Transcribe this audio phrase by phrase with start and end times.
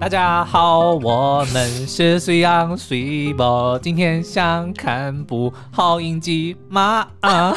[0.00, 7.08] 大家好，我们是水阳水宝，今天想看部好影集吗？
[7.20, 7.52] 啊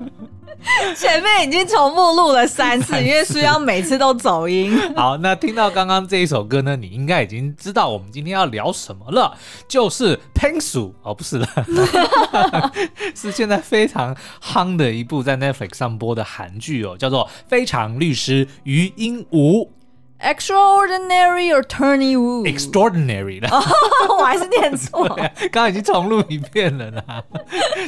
[0.94, 4.78] 前面已经重复录了三次， 因为需要每次都走音。
[4.94, 9.34] 好，那听到刚刚这一首歌呢，你应该已经知道我们今天要聊什么了，
[9.66, 11.48] 就是《Pengsu》哦，不是了，
[13.14, 19.64] 是现在非常夯的一部在 Netflix 上播的韩剧哦，叫做《非常律师禹英禑》。
[20.19, 23.47] Extraordinary Attorney Woo，Extraordinary 的，
[24.07, 27.01] 我还是念错，刚刚已经重录一遍了呢。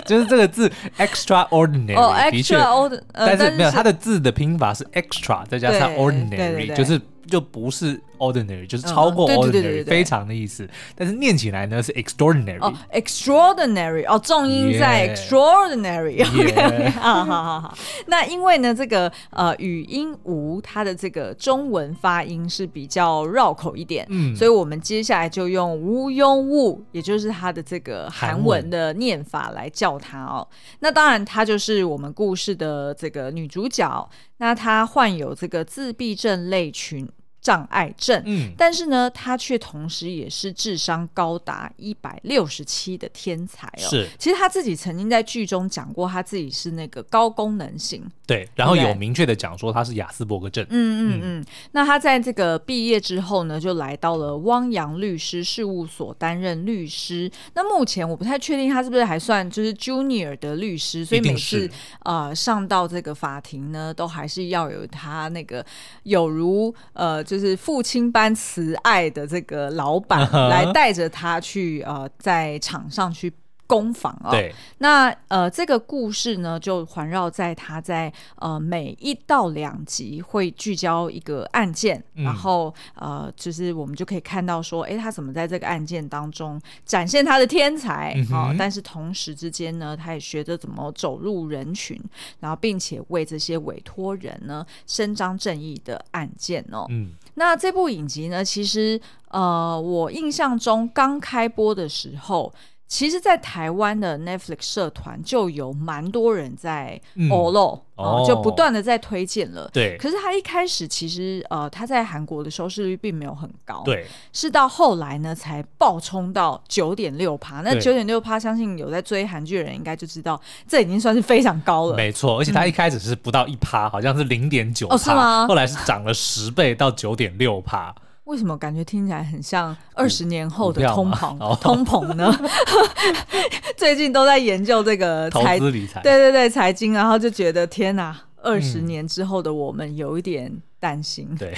[0.05, 8.01] 就是这个字 Extraordinary，哦，Extraordinary，但是没有它的字的拼法是 Extra 再加上 Ordinary，就是就不是。
[8.18, 12.58] Ordinary 就是超过 ordinary，非常的意思，但是念起来呢是 extraordinary。
[12.60, 16.22] 哦，extraordinary 哦，重音在 extraordinary。
[16.22, 17.78] OK， 好好好好。
[18.06, 30.46] 那因为呢，这个呃语音无它的这个中文发音是比较绕口一点，嗯，所以我们接下来就用禹英禑，也就是它的这个韩文的念法来叫它哦。
[30.80, 37.08] 那当然，它就是我们故事的这个女主角，那她患有这个自闭症类群。
[37.48, 43.88] 障碍症，嗯，但是呢，他却同时也是智商高达一百六十七的天才哦。
[43.88, 50.62] 是，其实他自己曾经在剧中讲过，他自己是那个高功能型，对，然后有明确的讲说他是亚斯伯格症。
[50.68, 51.44] 嗯嗯嗯。
[51.72, 57.30] 那他在这个毕业之后呢，就来到了汪洋律师事务所担任律师。
[57.54, 61.66] 那目前我不太确定他是不是还算就是 junior 的律师，所以每次
[62.04, 65.64] 呃上到这个法庭呢，都还是要有他那个
[66.02, 67.24] 有如呃。
[67.28, 73.32] 就是父亲般慈爱的这个老板 来带着他去呃，在场上去。
[73.68, 88.56] 攻防啊、哦，对，那呃，这个故事呢，就环绕在他在呃每一到两集会聚焦一个案件，嗯、然后呃，就是我们就可以看到说，哎，他怎么在这个案件当中展现他的天才啊、嗯哦？
[88.58, 92.00] 但是同时之间呢，他也学着怎么走入人群，
[92.40, 96.86] 然后并且为这些委托人呢伸张正义的案件哦。
[96.88, 102.52] 嗯，那这部影集呢，其实呃，我印象中刚开播的时候。
[102.88, 106.98] 其实，在台湾的 Netflix 社团就有蛮多人在
[107.30, 109.68] 欧露哦，就不断的在推荐了。
[109.74, 113.82] 对，可是他一开始其实呃，他在韩国的收视率并没有很高。
[113.84, 117.60] 对，是到后来呢，才爆冲到九点六趴。
[117.60, 121.94] 那九点六趴，相信有在追韩剧的人应该就知道，这已经算是非常高了。
[121.94, 125.46] 没错，而且他一开始是不到一趴，嗯，好像是零点九趴，是吗？
[125.46, 127.94] 后来是涨了十倍到九点六趴。
[128.28, 131.34] 为什么感觉听起来很像二十年后的通膨？
[131.40, 132.30] 哦、通膨呢？
[133.74, 141.34] 最近都在研究这个 投资理财，对对对，财经，然后就觉得天哪，二十年之后的我们有一点担心。
[141.38, 141.54] 对，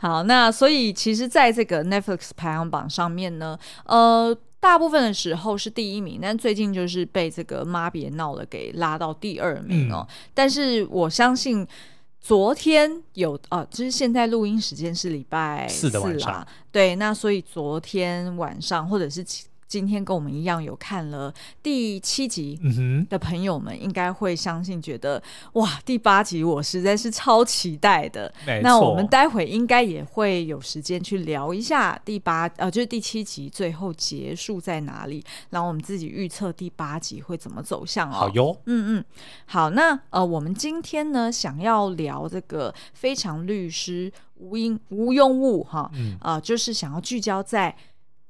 [0.00, 10.06] 好，那所以其实在这个 Netflix 排行榜上面呢，呃，大部分的时候是第一名，但最近就是被这个妈别闹了给拉到第二名哦。
[10.08, 11.68] 嗯、但是我相信。
[12.26, 19.22] 昨天有啊，就是现在录音时间是礼拜四的晚上，对，那所以昨天晚上或者是。
[19.66, 21.32] 今天跟我们一样有看了
[21.62, 22.58] 第七集
[23.08, 25.22] 的朋友们，应该会相信觉得
[25.54, 28.32] 哇，第八集我实在是超期待的。
[28.62, 38.12] 那我们待会应该也会有时间去聊一下第八呃，就是第七集最后结束在哪里，然后我们自己预测第八集会怎么走向哦。
[38.12, 39.04] 好哟，嗯嗯，
[39.46, 47.76] 好，那呃，我们今天呢想要聊这个非常律师无因无用物哈，啊、嗯呃，就是想要聚焦在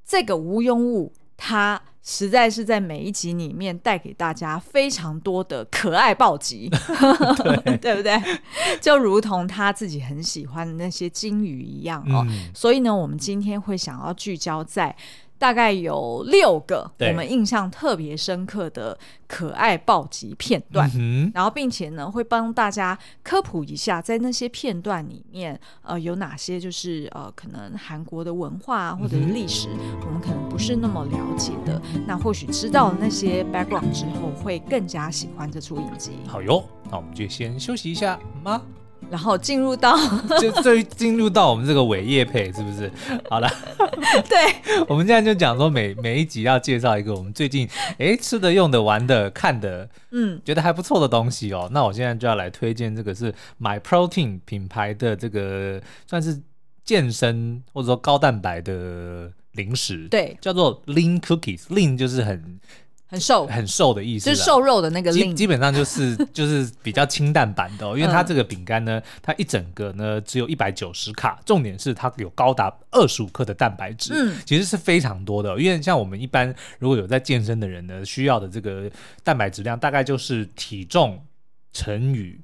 [0.07, 1.11] 这个禹英禑。
[1.37, 8.21] 他实在是在每一集里面带给大家非常多的可爱暴击，对， 对不对？
[8.81, 12.25] 就如同他自己很喜欢的那些金鱼一样哦。
[12.29, 14.95] 嗯、所以呢，我们今天会想要聚焦在。
[15.39, 18.97] 大概有六个我们印象特别深刻的
[19.27, 29.69] 可爱暴击片段，嗯、然后并且呢会帮大家科普一下，在那些片段里面，呃，有哪些就是呃可能韩国的文化或者是历史，
[30.01, 36.13] 我们可能不是那么了解的，那或许知道那些 background 之后，会更加喜欢这出影集。
[36.27, 38.63] 好哟，那我们就先休息一下吗？
[39.11, 39.97] 然后进入到
[40.41, 42.91] 就最进入到我们这个伪业配是不是？
[43.31, 43.49] 好了，
[44.29, 44.39] 对，
[44.89, 47.69] 我们现在就讲说每每一集要介绍一个我们最近
[47.99, 51.69] 哎吃的、用的、玩的、看的，嗯，觉得还不错的东西哦。
[51.73, 56.41] 那我现在就要来推荐这个是 MyProtein 品牌的这个算是
[56.85, 62.59] 健身或者说高蛋白的零食，对，叫做 Lean Cookies，Lean 就是很。
[63.15, 65.35] 很瘦，很瘦的意思，就是瘦肉的那个 Lean。
[65.35, 75.59] 基本上就是 就是比较清淡版的哦，因为它这个饼干呢，它一整个呢只有一百九十卡，重点是它有高达二十五克的蛋白质，嗯，其实是非常多的哦。
[75.59, 78.91] 因为像我们一般如果有在健身的人呢，需要的这个
[79.23, 81.21] 蛋白质量大概就是体重
[81.73, 82.37] 乘以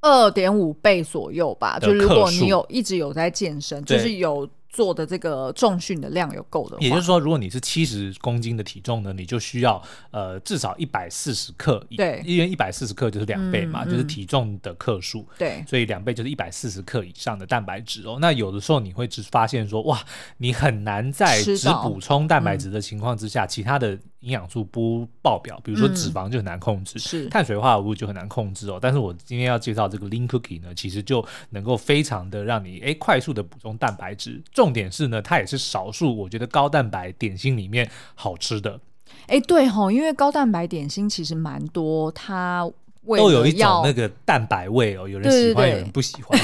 [0.00, 1.78] 二点五倍左右吧。
[1.78, 4.48] 就如果你有一直有在健身，就是有。
[4.72, 9.80] 做的这个重训的量有够的，也就是说，如果你是七十公斤的体重呢，你就需要
[10.10, 18.16] 呃至少一百四十克，对，因为一百四十克就是两倍嘛，嗯、就是体重的克数，对、嗯，所以两倍就是一百四十克以上的蛋白质哦。
[18.18, 20.02] 那有的时候你会只发现说，哇，
[20.38, 23.98] 你很难在只补充蛋白质的情况之下，嗯、其他的。
[24.22, 28.78] 营养素不爆表，比如说脂肪就很难控制，嗯、是碳水化合物就很难控制哦。
[28.80, 34.42] 但是我今天要介绍这个 Lean Cookie 呢，其实就能够非常的让你诶快速的补充蛋白质。
[34.52, 38.80] 重点是呢，它也是少数我觉得高蛋白点心里面好吃的。
[39.26, 42.70] 哎，对吼，因为高蛋白点心其实蛮多，它。
[43.04, 46.38] 都有一种那个蛋白味哦，有人喜欢，对对对，有人不喜欢，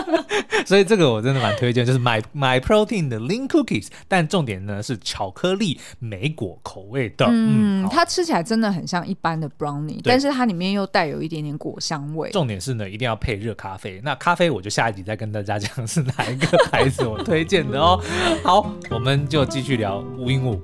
[0.66, 12.30] 所以这个我真的蛮推荐，就是 My My Protein 的 Lean Cookies，但重点呢是巧克力莓果口味的，嗯，嗯它吃起来真的很像一般的 Brownie，但是它里面又带有一点点果香味。
[12.30, 14.00] 重点是呢，一定要配热咖啡。
[14.04, 18.00] 那咖啡我就下一集再跟大家讲是哪一个牌子我推荐的哦。
[18.44, 20.60] 好，我们就继续聊无影物。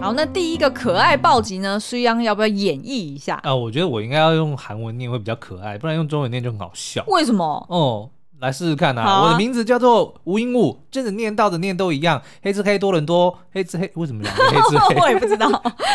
[0.00, 1.78] 好，那第一个可爱暴击呢？
[1.78, 3.40] 苏央要不要演绎一下？
[3.42, 7.04] 啊，我觉得我应该要用韩文念会比较可爱，不然用中文念就很好笑。
[7.08, 7.66] 为什么？
[7.68, 8.08] 哦，
[8.38, 9.02] 来试试看啊！
[9.02, 12.22] 啊我的名字叫做无影物，真的念到的念都一样。
[12.42, 14.94] 黑之黑多伦多，黑之黑为什么两个 黑之黑？
[15.00, 15.48] 我也不知道。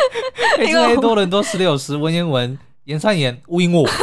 [0.59, 3.88] 黑之黑多伦多十六十文言文盐酸盐无影物。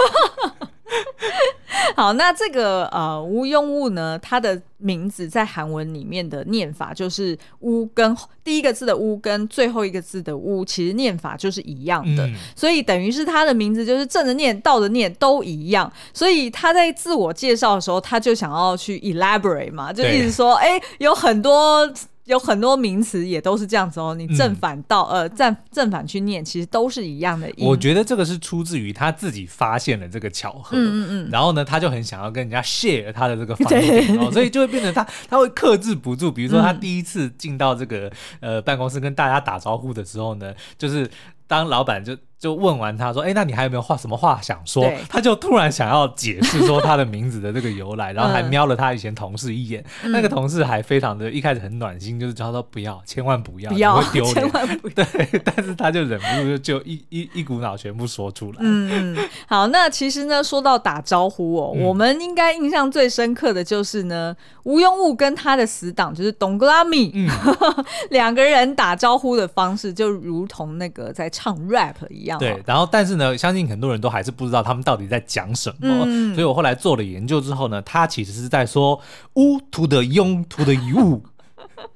[2.00, 15.92] 好，那这个呃无用物呢，它的名字在韩文里面的念法就是“乌”，跟第一个字的“乌”跟最后一个字的“乌”，其实念法就是一样的，嗯、所以等于是它的名字就是正着念、倒着念都一样。
[16.14, 21.86] 所以他在自我介绍的时候，他就想要去 elaborate 嘛，就一直说，哎对，有很多。
[22.24, 27.66] 有很多名词也都是这样子哦，你正反倒、嗯、呃正正反去念，其实都是一样的音。
[27.66, 36.30] 我觉得这个是出自于他自己发现了这个巧合，嗯嗯嗯，然后呢，他就很想要跟人家 share 他的这个发现， 所以就会变成他他会克制不住。
[36.30, 38.06] 比如说他第一次进到这个、
[38.40, 41.10] 嗯、呃办公室跟大家打招呼的时候呢，就是
[41.46, 42.16] 当老板就。
[42.40, 49.84] 就问完他说：“哎，那你还有没有话什么话想说？”他就突然想要解释说他的名字的这个由来，然后还瞄了他以前同事一眼。
[50.02, 54.34] 嗯、那个同事还非常的一开始很暖心，就是叫他说不要，千万不要，不要，会丢脸。
[54.34, 54.94] 千万不要。
[55.04, 58.56] 对，但是他就忍不住就一一一股脑全部说出来。
[58.60, 59.14] 嗯，
[59.46, 67.28] 好，那其实呢，说到打招呼哦，嗯、我们应该印象最深刻的就是呢，吴庸物跟他的死党就是董格拉米，嗯、
[68.08, 72.29] 两个人打招呼的方式就如同那个在唱 rap 一样。
[72.38, 79.00] 对，然后但是呢，相信很多人都还是不知道他们到底在讲什么，嗯、所以我后来做了研究之后呢，他其实是在说
[79.34, 81.22] “乌图的庸图的物”，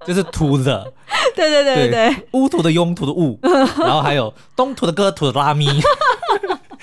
[0.06, 0.92] 就是图的，
[1.36, 5.66] 对对对对对，乌图的庸图的物，然后还有东图的哥图的拉咪。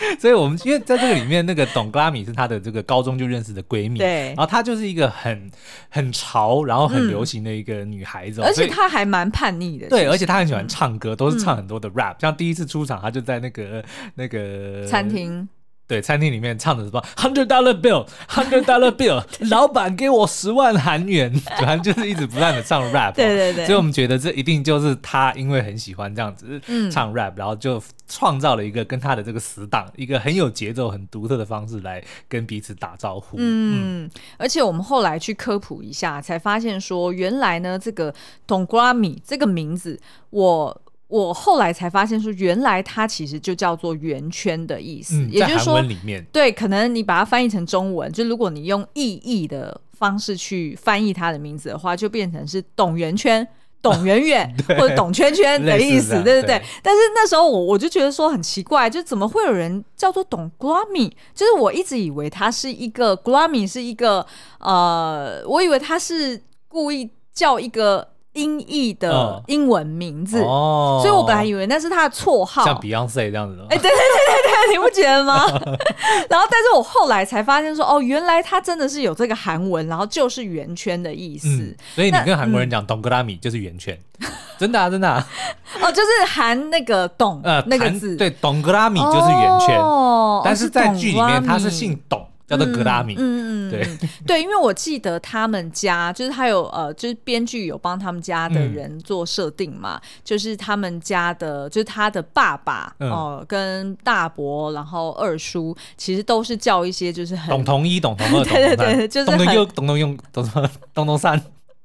[0.20, 5.52] 所以，我们因为在这个里面，那个董格拉米是她的这个高中就认识的闺蜜，对，然后她就是一个很
[5.90, 13.84] 很潮，然后很流行的一个女孩子，而且她还蛮叛逆的，对，而且她很喜欢唱歌，都是唱很多的 rap，像第一次出场，她就在那个
[14.16, 15.48] 那个餐厅。
[15.88, 19.22] 对，餐厅里面唱的什么 hundred dollar bill，hundred dollar bill，
[19.52, 23.14] 老板给我十万韩元， 反正就是一直不断的唱 rap。
[23.14, 33.36] 对对对，所以我们觉得这一定就是他，因为很喜欢这样子唱 rap，、嗯、然后就创造了一个跟他的这个死党，一个很有节奏、很独特的方式来跟彼此打招呼。
[33.38, 38.14] 嗯，嗯而且我们后来去科普一下，才发现说，原来呢，这个
[38.48, 40.82] 董格拉米这个名字，我。
[41.12, 45.84] 我后来才发现，说原来它其实就叫做圆圈的意思，嗯、也就是说，
[46.32, 53.46] 对，可能你把它翻译成中文，就如果你用意译的方式去翻译它的名字的话，就变成是董圆圈、
[53.82, 56.62] 董圆圆 或者董圈圈的意思，对对对。
[56.82, 61.10] 但是那时候我我就觉得说很奇怪，就怎么会有人叫做董格拉米？
[61.36, 64.26] 就是我一直以为他是一个格拉米是一个
[64.60, 68.11] 呃，我以为他是故意叫一个。
[68.34, 73.58] 音译的英文名字，哦、所以我本来以为那是他的绰号，像 Beyonce 这样子。
[73.70, 75.46] 哎、欸，对对对对对，你不觉得吗？
[76.30, 81.50] 然后，但是我后来才发现说，哦，原来他真的是有这个韩文，然后就是圆圈的意思。
[81.50, 85.28] 嗯、所以你跟韩国人讲董格拉米就是圆圈，嗯、真的啊，真的啊。
[85.82, 89.78] 哦，就是含那个董呃那个字，对，董格拉米就是圆圈。
[89.78, 92.26] 哦，但是在剧里面他是姓董。
[92.52, 93.16] 叫做格拉米。
[93.18, 111.42] 嗯嗯，对对，因为我记得他们家就是他有呃，就是编剧有帮他们家的人做设定嘛，嗯、就是他们家的，就是他的爸爸哦、呃，跟大伯，然后二叔，其实都是叫一些就是很懂同一、懂同二， 对对对，就是懂得又、董同用、董同董同三。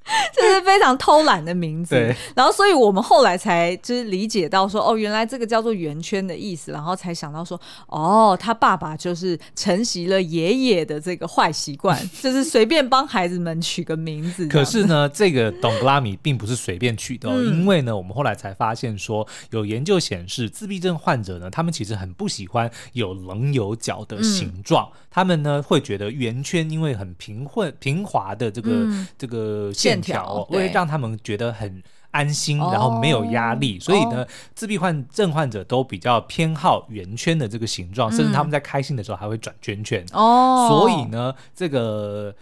[0.33, 14.47] 这是非常偷懒的名字，然后所以我们后来才就是理解到说，哦，原来这个叫做圆圈的意思，然后才想到说，哦，他爸爸就是承袭了爷爷的这个坏习惯， 就是随便帮孩子们取个名字。
[14.47, 29.96] 可是呢，这个董格拉米并不是随便取的，哦，嗯、因为呢，我们后来才发现说，有研究显示，自闭症患者呢，他们其实很不喜欢有棱有角的形状，嗯、他们呢会觉得圆圈因为很平混平滑的这个、嗯、这个线。
[30.03, 40.05] 线条会让他们觉得很安心，然后没有压力，所以呢，自闭患症患者都比较偏好圆圈的这个形状，甚至他们在开心的时候还会转圈圈。
[40.13, 42.35] 哦，所以呢，这个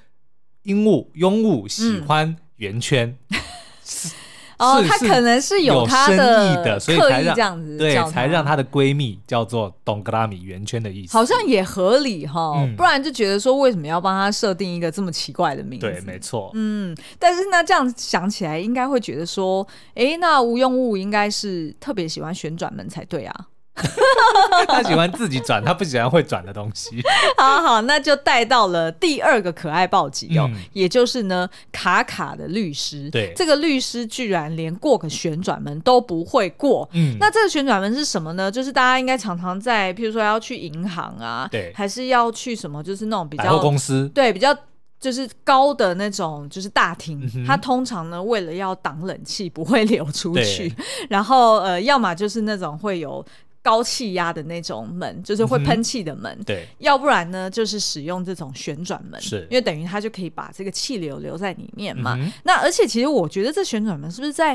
[0.63, 3.17] 鹦鹉鹦鹉喜欢圆圈。
[4.65, 15.87] 哦，她可能是有她的所以才让这样子，对，才让她的闺蜜叫做董格拉米圆圈的意思，好像也合理哈，嗯、不然就觉得说为什么要帮她设定一个这么奇怪的名字？
[15.87, 23.47] 对，没错，嗯，但是那这样想起来，应该会觉得说，哎，那无用物应该是特别喜欢旋转门才对啊。
[24.69, 27.03] 他喜欢自己转，他不喜欢会转的东西。
[27.37, 33.11] 好好，那就带到了第二个可爱暴击哦，嗯、也就是呢，卡卡的律师。
[33.11, 36.89] 对，这个律师居然连过个旋转门都不会过。
[36.93, 38.51] 嗯，那这个旋转门是什么呢？
[38.51, 44.57] 就是大家应该常常在，譬如说要去银行啊，对，还是要去什么，就是那种比较公司，对，比较
[45.01, 47.29] 就是高的那种，就是大厅。
[47.35, 50.73] 嗯、它通常呢，为了要挡冷气不会流出去，
[51.11, 53.25] 然后呃，要么就是那种会有。
[53.65, 56.31] 高气压的那种门，就是会喷气的门。
[56.39, 62.15] 嗯、对，要不然呢，就是使用这种旋转门，是因为等于它就可以把这个气流留在里面嘛。
[62.21, 64.55] 嗯、那而且其实我觉得这旋转门是不是在，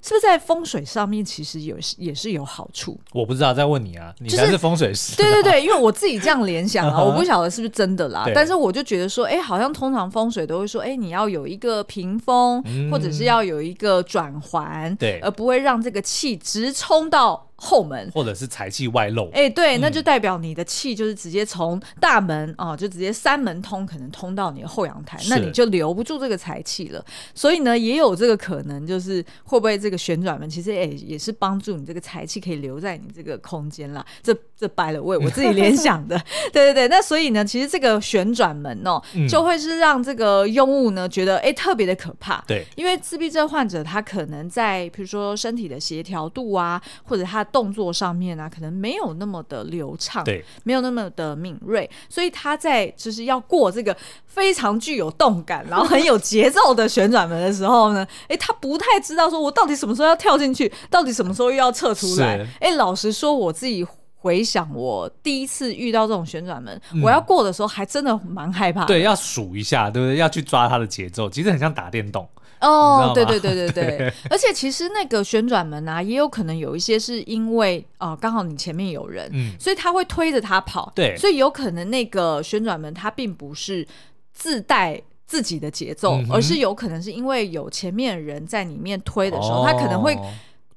[0.00, 2.98] 是不是在风水上面其实有也是有好处？
[3.12, 5.14] 我不知道，再问你啊，你才是风水师。
[5.14, 8.26] 对对对，因为我自己这样联想 啊，我不晓得是不是真的啦。
[8.34, 17.47] 但是我就觉得说，哎，好像通常风水都会说，哎，你要有一个屏风，嗯、或者是要有一个转环，对，而不会让这个气直冲到。
[17.60, 27.04] 后门或者是财气外漏，哎，欸、对，嗯、那就代表你的气就是直接从大门啊，就直接三门通，可能通到你的后阳台，那你就留不住这个财气了。
[27.34, 34.06] 所以呢，也有这个可能，就是会不会这个旋转门其实哎、欸、也是帮助你这个财气可以留在你这个空间啦。
[34.22, 36.16] 这这掰了位，我自己联想的，
[36.52, 36.86] 对对对。
[36.86, 42.40] 那所以呢，其实这个旋转门哦、就会是让这个用物呢觉得哎、欸、特别的可怕。
[42.46, 47.44] 对，因为自闭症患者他可能在比如说身体的协调度啊，或者他。
[47.52, 62.46] 动作上面啊，可能没有那么的流畅，对，没有那么的敏锐，所以他在就是要过这个非常具有动感，然后很有节奏的旋转门的时候呢， 哎，他不太知道说我到底什么时候要跳进去，到底什么时候又要撤出来。
[62.60, 63.86] 哎是，老实说，我自己
[64.20, 68.84] 回想我第一次遇到这种旋转门，嗯、我要过的时候，还真的蛮害怕。
[68.84, 70.16] 对，要数一下，对不对？
[70.16, 72.28] 要去抓它的节奏，其实很像打电动。
[72.60, 74.12] 哦，对对对对对， 对。
[74.30, 83.86] 而且其实那个旋转门啊，也有可能有一些是因为哦，刚好你前面有人，嗯，所以他会推着他跑，对，所以有可能那个旋转门它并不是
[84.32, 90.16] 自带自己的节奏，嗯、而是有可能是因为有前面人在里面推的时候，他、哦、可能会。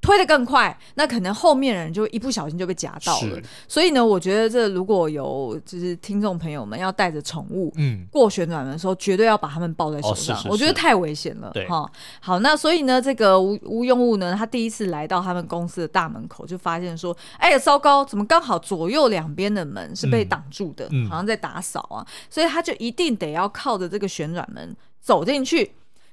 [0.01, 3.39] 推得更快，那可能后面人就一不小心就被夹到了。
[3.67, 11.51] 所以呢，我觉得这如果有就是听众朋友们要带着宠物，嗯，过旋转门的时候，绝对要把他们抱在手上，哦、是是是我觉得太危险了。
[11.53, 11.87] 对，哈，
[12.19, 25.71] 好，那所以呢，这个无无用物呢，他第一次来到他们公司的大门口，就发现说，哎呀，糟糕，怎么刚好左右两边的门是被挡住的，嗯、好像在打扫啊，嗯、所以他就一定得要靠着这个旋转门走进去。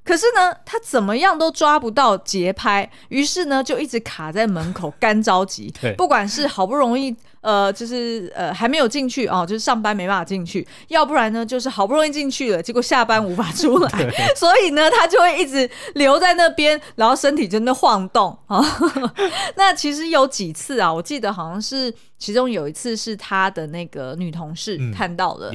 [0.09, 5.71] 可是呢，他怎么样都抓不到节拍，于是呢，就一直卡在门口，干着急。
[5.83, 18.57] 对不管是好不容易，呃，就是呃还没有进去哦，就是上班没办法进去，要不然呢，就是好不容易进去了，结果下班无法出来， 对所以呢，他就会一直留在那边，然后身体真的晃动啊。
[18.57, 19.12] 哦、
[19.57, 25.50] 那其实有几次啊，我记得好像是其中有一次是他的那个女同事看到了。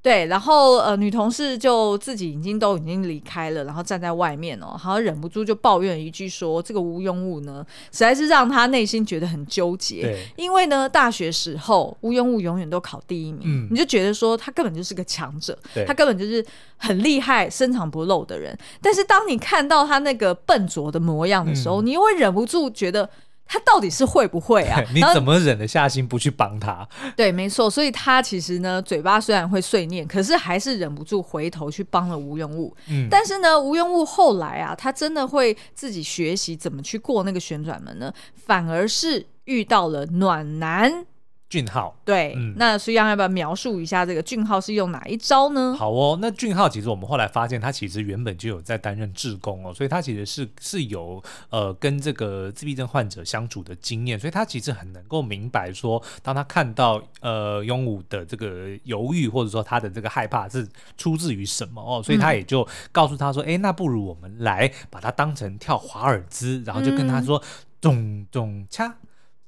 [0.00, 10.00] 嗯对，然后呃，女同事就自己已经都已经离开了，然后站在外面哦，好像忍不住就抱怨一句说：“这个无庸物呢，实在是让他内心觉得很纠结。
[10.00, 16.42] 对因为呢，大学时候无庸物永远都考第一名，嗯、你就觉得说他根本就是个强者，对他根本就是
[16.78, 18.56] 很厉害、深藏不露的人。
[18.80, 23.06] 但是当你看到他那个笨拙的模样的时候，嗯、你又会忍不住觉得。”
[23.52, 24.80] 他到底是会不会啊？
[24.94, 26.88] 你怎么忍得下心不去帮他？
[27.16, 32.72] 对，没错，所以他其实呢，嘴巴虽然会碎念，可是还是忍不住回头去帮了吴用物。
[32.86, 38.12] 嗯，但是呢，吴用物后来啊，他真的会自己学习怎么去过那个旋转门呢？
[38.36, 41.04] 反而是遇到了暖男。
[41.50, 45.74] 俊浩，对，嗯、那苏央要不要描述一下这个俊浩是用哪一招呢？
[45.76, 60.64] 好哦，那俊浩其实我们后来发现他其实原本就有在担任志工哦，所以他其实是是有呃跟这个自闭症患者相处的经验，所以他其实很能够明白说，当他看到呃庸武的这个犹豫或者说他的这个害怕是
[60.96, 67.42] 出自于什么哦，所以他也就告诉他说，哎、嗯，那不如我们来把它当成跳华尔兹，然后就跟他说，
[67.80, 68.92] 咚咚锵。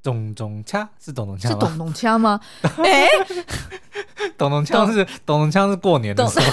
[0.03, 1.49] 咚咚锵是咚咚锵吗？
[1.49, 2.41] 是咚咚锵吗？
[2.85, 3.07] 哎，
[4.37, 6.47] 咚咚锵是咚咚锵是过年的时候，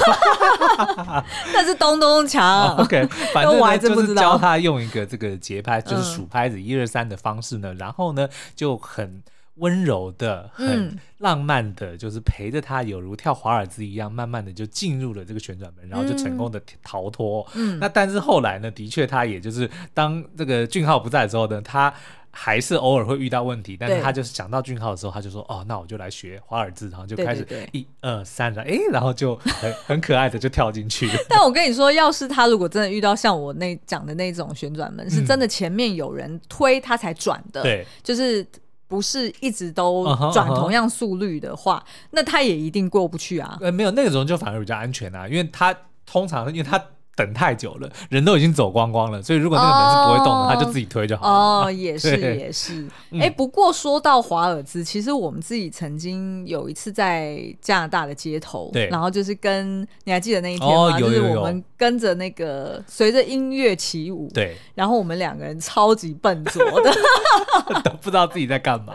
[1.52, 2.76] 那是咚咚锵。
[2.76, 4.22] OK，反正我还真不知道。
[4.22, 9.24] 教他用一个这个节拍， 就是数拍子一二三的方式呢，然后呢就很
[9.56, 17.44] 温柔的、很浪漫的，就是陪着他，有如跳华尔兹一样，慢慢的就进入了这个旋转门，然后就成功的逃脱。
[17.56, 21.92] 嗯，那但是后来呢，的确他也就是当这个俊浩不在之后呢，他。
[22.32, 31.10] 还是偶尔会遇到问题，但是他就是想到俊浩的时候，他就说：“哦，那我就来学华尔兹，然后就开始一二三，然后哎，然后就很很可爱的就跳进去。
[31.28, 38.46] ”但我跟你说，要是他如果真的遇到像我那讲的那种旋转门，嗯、是真的前面有人推他才转的，对，就是
[38.88, 42.08] 不是一直都转同样速率的话，uh huh, uh huh.
[42.12, 43.58] 那他也一定过不去啊。
[43.62, 46.80] 呃，没有那个时候就反而比较安全啊，因为他通常因为他。
[47.20, 51.66] 等太久了，人都已经走光光了，所以如果那个门是不会动的，他、哦、就自己推就好了。
[51.66, 52.88] 哦，也是也是。
[53.12, 60.76] 哎、欸，不过说到华尔兹，其实我们自己曾经有一次在加拿大的街头，对，然后就是跟你还记得那一天吗？
[60.76, 66.90] 哦、有有有，就是我们跟着那个随着音乐起舞，对，然后我们两个人超级笨拙的，
[67.84, 68.94] 都不知道自己在干嘛。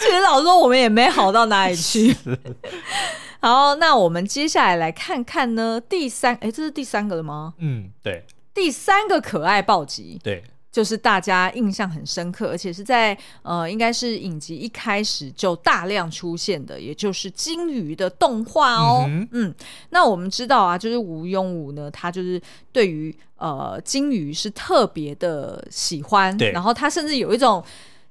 [0.00, 2.16] 其实老实说，我们也没好到哪里去。
[3.40, 7.54] 好，那我们接下来来看看呢，第三，哎，这是第三个了吗？
[7.58, 8.24] 嗯，对，
[8.54, 19.04] 第三个可爱暴击，对，就是大家印象很深刻，而且是在呃，应该是影集一开始就大量出现的，也就是金鱼的动画哦。
[19.06, 19.54] 嗯，嗯，
[19.90, 22.40] 那我们知道啊，就是吴庸武呢，他就是
[22.72, 27.62] 对于呃金鱼是特别的喜欢，对，然后他甚至有一种。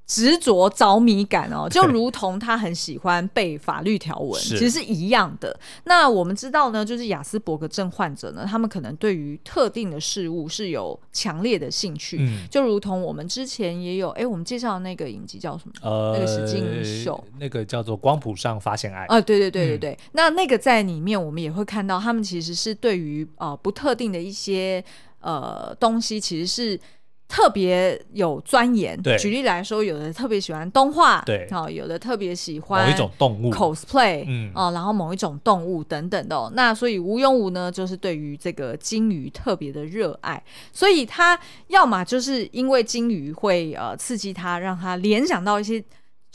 [0.07, 5.59] 执着着迷感哦， 就如同他很喜欢背法律条文，其实是一样的。
[5.85, 15.73] 那我们知道呢，就是雅斯伯格症患者呢，他们可能对于特定的事物是有强烈的兴趣，嗯、就如同我们之前也有，哎、欸，我们介绍的那个影集叫什么？
[15.81, 19.91] 呃，那个实境秀，那个叫做《光谱上发现爱》啊、呃，对对对对对。
[19.91, 24.83] 嗯、那那个在里面，我们也会看到，他们其实是对于呃不特定的一些
[25.21, 26.79] 呃东西，其实是。
[27.27, 29.17] 特别有钻研，对。
[29.17, 33.51] 举例来说，有的特别喜欢动画，对，哦，有的特别喜欢某一种动物。
[33.51, 45.83] cosplay，嗯，哦，然后某一种动物等等的、哦，那所以吴庸武呢，就是对于这个金鱼特别的热爱，所以他要么就是因为金鱼会呃刺激他，让他联想到一些。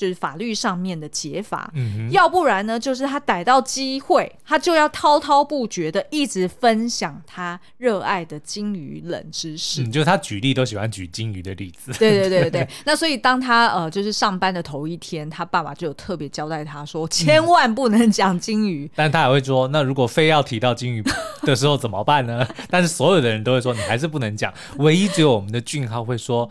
[0.01, 9.83] 就是法律上面的解法，嗯、哼要不然呢，就是他逮到机会，他就要滔滔不绝的一直分享他热爱的金鱼冷知识。
[9.83, 11.93] 嗯，就他举例都喜欢举金鱼的例子。
[12.01, 12.69] 对对对对对。
[12.87, 18.87] 那所以当他呃就是上班的头一天，他爸爸就有特别交代他说，千万不能讲金鱼。
[18.87, 21.05] 嗯、 但他还会说，那如果非要提到金鱼
[21.45, 22.49] 的时候怎么办呢？
[22.71, 24.51] 但是所有的人都会说，你还是不能讲。
[24.79, 26.49] 唯一只有我们的俊浩会说。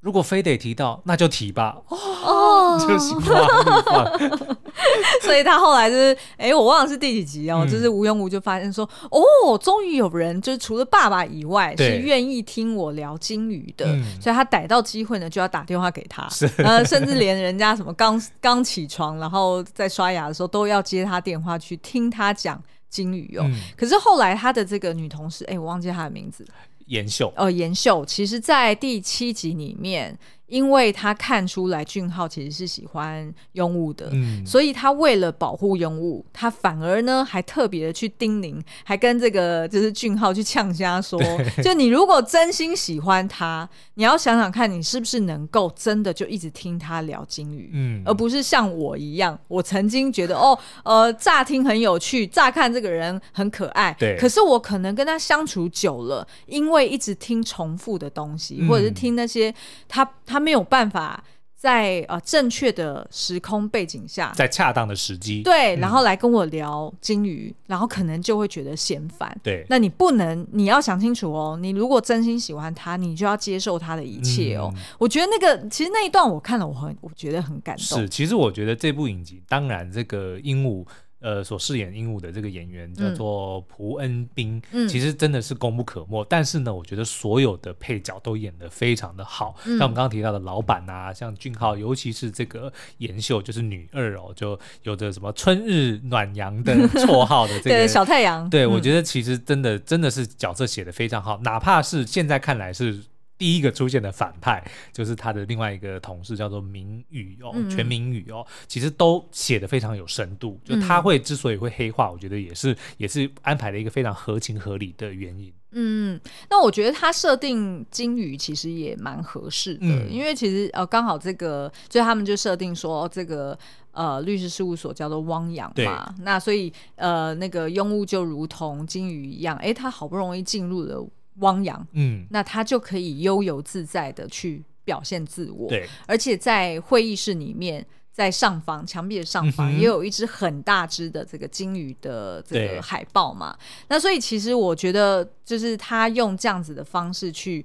[0.00, 1.76] 如果非得提到，那就提吧。
[1.88, 4.56] 哦， 就心花怒放。
[5.22, 13.84] 所以他后来就是，哎、欸，我忘了是第几集哦，嗯、就是吴庸武就发现说，哦，终于有人就是除了爸爸以外，是愿意听我聊金鱼的。
[13.86, 16.26] 嗯、所以他逮到机会呢，就要打电话给他。
[16.58, 23.42] 呃，甚至连人家什么刚刚起床，然后在刷牙的时候，都要接他电话去听他讲金鱼哦。
[23.44, 26.46] 嗯、可是后来他的这个女同事，哎、欸，我忘记她的名字。
[26.90, 30.16] 延秀，呃，妍秀，其实，在第七集里面。
[30.50, 41.20] 因为他看出来俊浩其实是喜欢庸物的，嗯、所以他为了保护庸物，他反而呢还特别的去叮咛，还跟这个就是俊浩去呛瞎说，
[41.62, 59.54] 就你如果真心喜欢他，你要想想看你是不是能够真的就一直听他聊金鱼，嗯，而不是像我一样，我曾经觉得哦，呃，乍听很有趣，乍看这个人很可爱，对，可是我可能跟他相处久了，因为一直听重复的东西，或者是听那些
[59.86, 60.40] 他他。
[60.40, 61.22] 没有办法
[61.54, 69.38] 在呃正确的时空背景下，在恰当的时机，对，然后来跟我聊金鱼，嗯、然后可能就会觉得嫌烦。
[69.42, 71.58] 对，那你不能，你要想清楚哦。
[71.60, 74.72] 你如果真心喜欢他，你就要接受他的一切哦。
[74.74, 77.98] 嗯、我觉得那个其实那一段我看了，我很我觉得很感动。
[77.98, 80.86] 是，其实我觉得这部影集，当然这个鹦鹉。
[81.20, 86.22] 呃，所饰演鹦鹉的这个演员叫做蒲恩斌，嗯、其实真的是功不可没。
[86.22, 98.48] 嗯、但是呢，我觉得所有的配角都演得非常的好，嗯、像我们刚刚提到的老板啊，像俊浩，尤其是这个妍秀，就是女二哦，就有着什么春日暖阳的 绰号的这个对小太阳。
[98.48, 103.00] 对，我觉得其实真的真的是角色写得非常好，嗯、哪怕是现在看来是。
[103.40, 110.60] 第一个出现的反派就是他的另外一个同事，叫做明宇哦，嗯、全明宇哦，其实都写的非常有深度。
[110.62, 115.50] 就他会之所以会黑化，我觉得也是也是安排了一个非常合情合理的原因。
[115.70, 123.58] 嗯，那我觉得他设定金鱼其实也蛮合适的，嗯、因为其实呃刚好这个，就他们就设定说这个
[123.92, 131.08] 呃律师事务所叫做汪洋嘛，那所以呃那个庸物就如同金鱼一样，哎，他好不容易进入了。
[131.40, 147.64] 汪洋，嗯，那他就可以悠游自在的去表现自我，对，而且在会议室里面，在上方墙壁的上方也有一只很大只的这个鲸鱼的这个海报嘛，那所以其实我觉得就是他用这样子的方式去。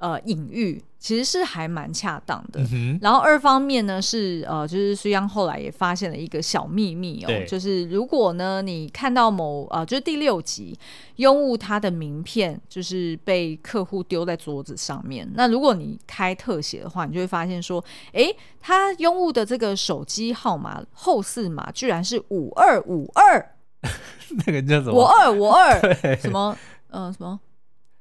[0.00, 2.60] 呃，隐喻其实是还蛮恰当的。
[2.72, 10.74] 嗯、然后二方面呢是呃，就是苏央后来也发现了一个小秘密哦，就是如果呢你看到某呃，就是第六集
[11.18, 17.84] 庸物他的名片就是被客户丢在桌子上面，那如果你开特写的话，你就会发现说，
[18.14, 23.54] 哎，它鹦鹉的这个手机号码后四码居然是五二五二，
[24.46, 24.94] 那个叫什么？
[24.94, 25.78] 我二我二
[26.16, 26.56] 什么？
[26.88, 27.38] 嗯、呃，什么？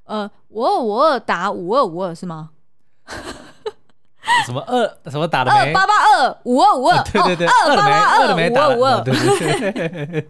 [0.09, 2.49] 呃，五二五二打五二五二是吗？
[4.45, 5.57] 什么二什么打的没？
[5.67, 9.71] 二八八二五二五二，对对对，二八八二五二五二，对对
[10.05, 10.27] 对，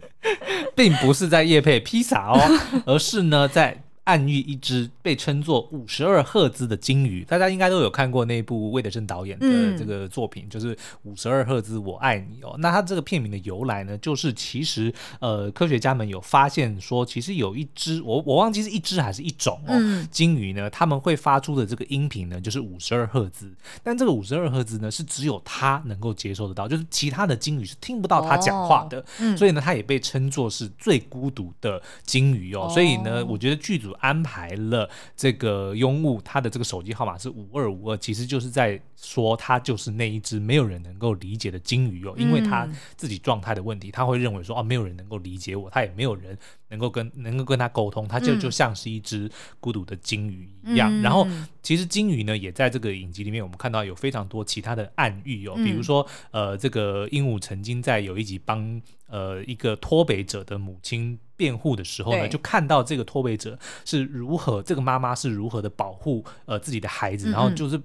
[0.74, 2.38] 并不是在夜配披萨哦，
[2.84, 3.82] 而是呢在。
[4.10, 9.46] 暗喻一只被称作五十二赫兹的鲸鱼，大家应该都有看过那部魏德圣导演的
[9.78, 12.56] 这个作品，嗯、就是五十二赫兹我爱你哦。
[12.58, 23.48] 那它这个片名的由来呢，就是其实呃科学家们有发现说，其实有一只我我忘记是一只还是一种哦鲸鱼呢，他们会发出的这个音频呢，就是五十二赫兹。
[23.84, 28.98] 但这个五十二赫兹呢，是只有它能够接受得到，就是其他的鲸鱼是听不到它讲话的。
[28.98, 32.62] 哦嗯、所以呢，它也被称作是最孤独的鲸鱼哦。
[32.62, 33.94] 哦所以呢，我觉得剧组。
[34.00, 46.36] 安排了这个鹦鹉，它的这个手机号码是五二五二，其实就是在说他就是那一只没有人能够理解的鲸鱼哦，因为他自己状态的问题，他会认为说哦，没有人能够理解我，他也没有人
[46.68, 50.92] 能够跟能够跟他沟通，他就就像是一只孤独的鲸鱼一样。
[50.92, 51.26] 嗯、然后
[51.62, 61.18] 其实鲸鱼呢，也在这个影集里面，我们看到有非常多其他的暗喻哦，比如说呃，这个鹦鹉曾经在有一集帮呃一个脱北者的母亲。
[61.40, 67.80] 辩护的时候呢，就看到这个脱北者是如何，这个妈妈是如何的保护呃自己的孩子，嗯嗯然后就是。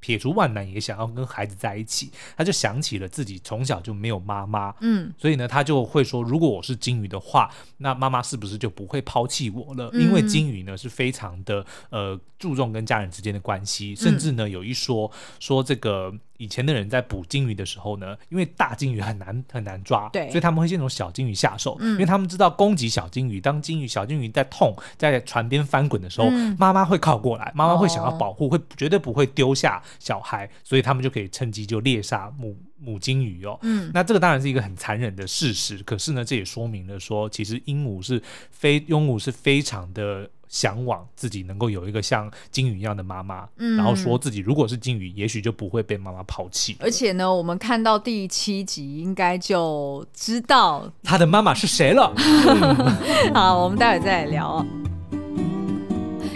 [0.00, 9.90] 撇除万难也想要跟孩子在一起，他就想起了自己从小就没有妈妈，嗯，所以呢，他就会说，如果我是金鱼的话，那妈妈是不是就不会抛弃我了？
[9.92, 29.82] 嗯、因为金鱼呢是非常的呃注重跟家人之间的关系，甚至呢有一说说这个以前的人在捕鲸鱼的时候呢，因为大鲸鱼很难很难抓，对，所以他们会先从小鲸鱼下手，嗯、因为他们知道攻击小鲸鱼，当鲸鱼小鲸鱼在痛在船边翻滚的时候，嗯、妈妈会靠过来，妈妈会想要保护，哦、会绝对不会丢下。
[29.98, 33.58] 小孩，所以他们就可以趁机就猎杀母母鲸鱼哦。
[33.60, 35.76] 嗯，那这个当然是一个很残忍的事实。
[35.82, 43.48] 可是呢，这也说明了说，其实鹦鹉是非鹦鹉是非常的向往自己能够有一个像金鱼一样的妈妈。
[43.56, 46.76] 嗯，然后说自己如果是金鱼，也许就不会被妈妈抛弃。
[46.78, 52.12] 而且呢，我们看到第七集应该就知道他的妈妈是谁了。
[53.32, 54.66] 好，我们待会再来聊。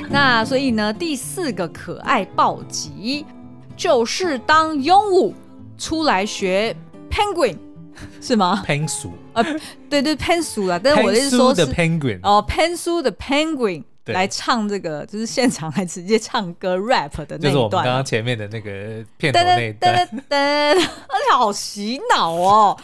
[0.08, 3.26] 那所以呢，第四个可爱暴击。
[3.76, 5.34] 就是当鹦鹉
[5.76, 6.72] 出来学
[7.10, 7.56] penguin
[8.20, 9.42] 是吗？Pensu 啊，
[9.90, 22.78] 对对 Pensu 啊，但是我是说是 penguin 哦，Pensu 的 penguin 来唱这个，就是现场还直接唱歌 rap 的那一段，就是我们刚刚前面的那个片头那一段，而且好洗脑哦！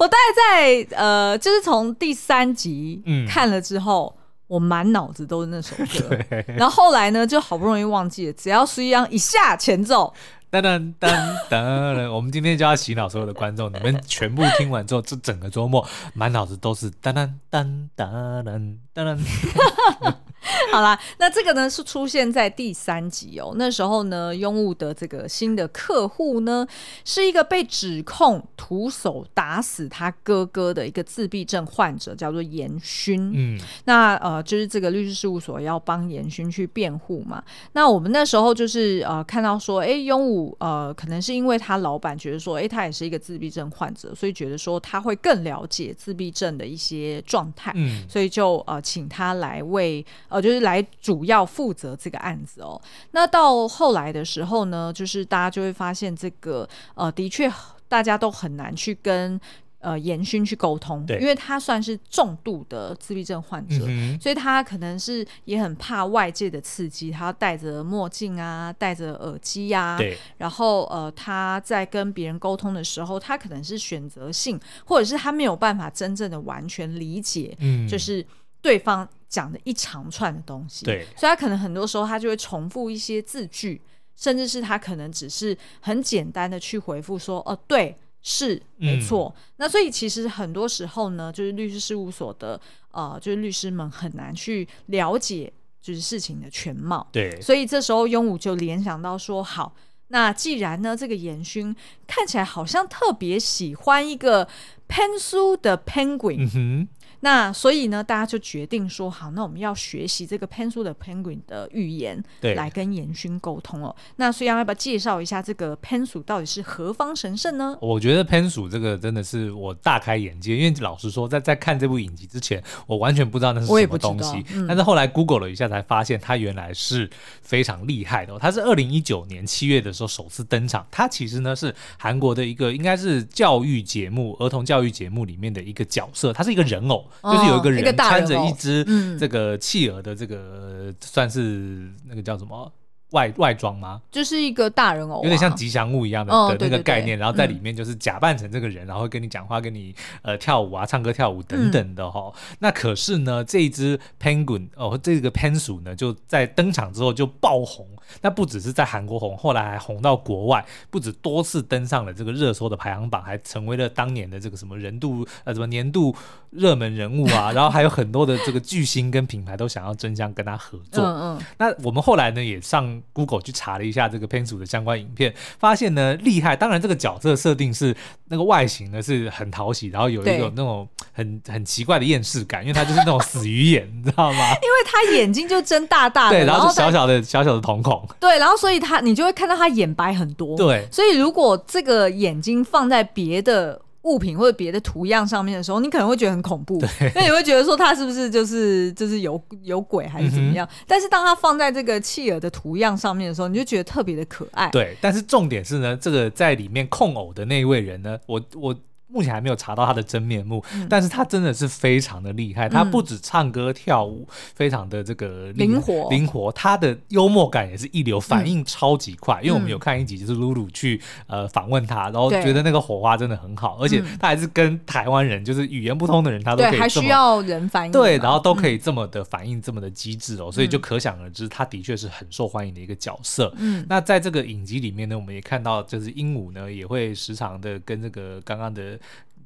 [0.00, 6.16] 我大概在呃，就是从第三集看了之后，我满脑子都是那首歌，
[6.56, 10.12] 然后后来呢，就好不容易忘记了，只要苏央一下前奏。
[10.50, 12.12] 噔噔噔噔！
[12.12, 20.14] 我们今天就要洗脑所有的观众，你们全部听完之后， 这整个周末满脑子都是噔噔噔噔噔噔噔。
[20.72, 23.52] 好啦，那这个呢是出现在第三集哦。
[23.56, 26.66] 那时候呢，庸务的这个新的客户呢，
[27.04, 33.32] 是一个被指控徒手打死他哥哥的一个自闭症患者，叫做严勋。
[33.34, 37.42] 嗯，那呃，就是这个律师事务所要帮严勋去辩护嘛。
[37.72, 52.80] 那我们那时候就是呃看到说，哎，庸务呃，可能是因为他老板觉得说，哎，他也是一个自闭症患者，所以觉得说他会更了解自闭症的一些状态，嗯，所以就呃请他来为呃就是来主要负责这个案子哦。
[53.12, 57.52] 那到后来的时候呢，就是大家就会发现这个呃的确
[57.86, 59.40] 大家都很难去跟。
[59.84, 69.98] 呃，严勋去沟通，对，因为他算是重度的自闭症患者，嗯、所以他可能是也很怕外界的刺激，他戴着墨镜啊，戴着耳机呀、
[70.36, 78.24] 然后呃，他在跟别人沟通的时候，他可能是选择性，或者是他没有办法真正的完全理解，嗯，就是
[78.60, 83.80] 对方讲的一长串的东西，对，所以他可能很多时候他就会重复一些字句，
[84.14, 87.96] 甚至是他可能只是很简单的去回复说，哦、呃，对。
[88.24, 92.60] 是没错，嗯，那所以其实很多时候呢，就是律师事务所的
[92.92, 97.04] 呃，就是律师们很难去了解就是事情的全貌。
[97.10, 99.74] 对，所以这时候庸武就联想到说，好，
[100.06, 101.74] 那既然呢，这个严勋
[102.06, 104.48] 看起来好像特别喜欢一个
[104.88, 106.48] pencil 的 Penguin。
[106.54, 106.86] 嗯
[107.24, 113.94] 那所以呢，大家就决定说好，那我们要学习这个 Pensu 的 Penguin 的语言，对，来跟严勋沟通哦。
[114.16, 117.78] 那所以要不要介绍一下这个 Pensu 到底是何方神圣呢？
[117.80, 124.44] 我觉得 Pensu 这个真的是我大开眼界，因为老实说，在在看这部影集之前，我完全不知道那是什么东西。
[124.52, 127.08] 嗯、但是后来 Google 了一下，才发现它原来是
[127.40, 128.38] 非常厉害的、哦。
[128.40, 137.08] 它是二零一九年七月的时候首次登场，它其实呢是韩国的一个应该是教育节目、儿童教育节目里面的一个角色，它是一个人偶。
[137.22, 138.84] 就是有一个人穿着一只
[139.18, 142.72] 这个企鹅的这个算是那个叫什么？
[143.12, 144.00] 外外装吗？
[144.10, 152.56] 就是一个大人偶、啊，有点像吉祥物一样的、哦、的那个概念，然后在里面就是假扮成这个人，嗯、然后跟你讲话，跟你呃跳舞啊、唱歌、跳舞等等的哈、哦嗯。
[152.60, 157.86] 那可是呢，这一只 penguin 哦，这个 Pensu 呢，就在登场之后就爆红。
[158.20, 166.14] 那不只是在韩国红，后来还红到国外，不止多次登上了这个热搜的排行榜，还成为了当年的这个什么人度呃什么年度
[166.50, 167.50] 热门人物啊。
[167.52, 171.02] 然后还有很多的这个巨星跟品牌都想要争相跟他合作。
[171.04, 171.42] 嗯嗯。
[171.58, 173.02] 那我们后来呢也上。
[173.14, 176.56] Google 去查了一下这个 Pensu 的相关影片，发现呢厉害。
[176.56, 177.94] 当然，这个角色设定是
[178.28, 184.38] 那个外形呢是很讨喜，然后有一种那种很很奇怪的厌世感，因为他就是那种死鱼眼，你知道吗？
[184.62, 190.86] 因为他眼睛就睁大大的，对，然后就小小的小小的瞳孔，对，然后所以他你就会看到他眼白很多，对。
[190.90, 193.80] 所以如果这个眼睛放在别的。
[194.02, 196.82] 物品或者别的图样上面的时候，你可能会觉得很恐怖，
[197.14, 200.66] 那你会觉得说他是不是就是就是有有鬼还是怎么样？
[200.66, 204.68] 嗯、但是当他放在这个企鹅的图样上面的时候，你就觉得特别的可爱。
[204.70, 208.74] 对，但是重点是呢，这个在里面控偶的那一位人呢，我我。
[209.12, 212.68] 目前还没有查到他的真面目，嗯、但是他真的是非常的厉害。
[212.68, 219.40] 嗯、他不止唱歌跳舞，非常的这个灵活灵活，他的幽默感也是一流，反应超级快。
[219.42, 233.52] 嗯、因为我们有看一集，就是露露去呃访问他，然后觉得那个火花真的很好，而且他还是跟台湾人，就是语言不通的人，他都还需要人翻译，对，然后都可以这么的反应，这么的机智哦，所以就可想而知，他的确是很受欢迎的一个角色。
[233.58, 238.98] 嗯，那在这个影集里面呢，我们也看到，就是鹦鹉呢也会时常的跟这个刚刚的。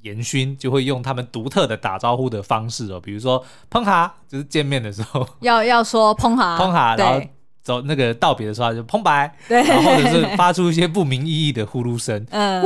[0.06, 7.20] 严勋就会用他们独特的打招呼的方式哦，比如说碰哈，就是见面的时候 要要说碰哈 碰哈，然后
[7.62, 12.62] 走那个道别的时候就碰白，对，然后或者是发出一些不明意义的呼噜声， 嗯，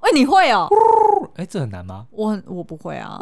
[0.00, 0.68] 哎，你会哦？
[1.36, 2.06] 哎，这很难吗？
[2.10, 3.18] 我我不会啊，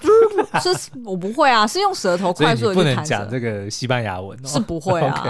[0.60, 5.28] 是，我不会啊，是用舌头快速的，不能讲这个西班牙文，哦是不会啊。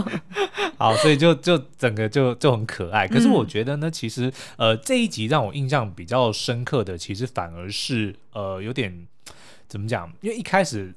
[0.78, 3.06] 好，所以就就整个就就很可爱。
[3.06, 9.06] 可是我觉得呢，其实呃这一集让我印象比较深刻的，其实反而是呃有点
[9.68, 10.10] 怎么讲？
[10.20, 10.94] 因为一开始。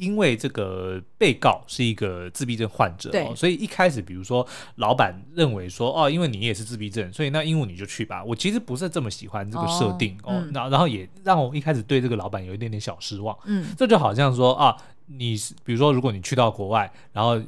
[0.00, 8.24] 因为这个被告是一个自闭症患者，哦，所以一开始，比如说老板认为说，哦，因为你也是自闭症，所以那鹦鹉你就去吧。
[8.24, 13.36] 我其实不是这么喜欢这个设定哦，然、哦、后、嗯、然后也让我一开始对这个老板有一点点小失望。
[13.44, 14.74] 嗯，这就好像说啊，
[15.06, 17.40] 你比如说如果你去到国外，然后。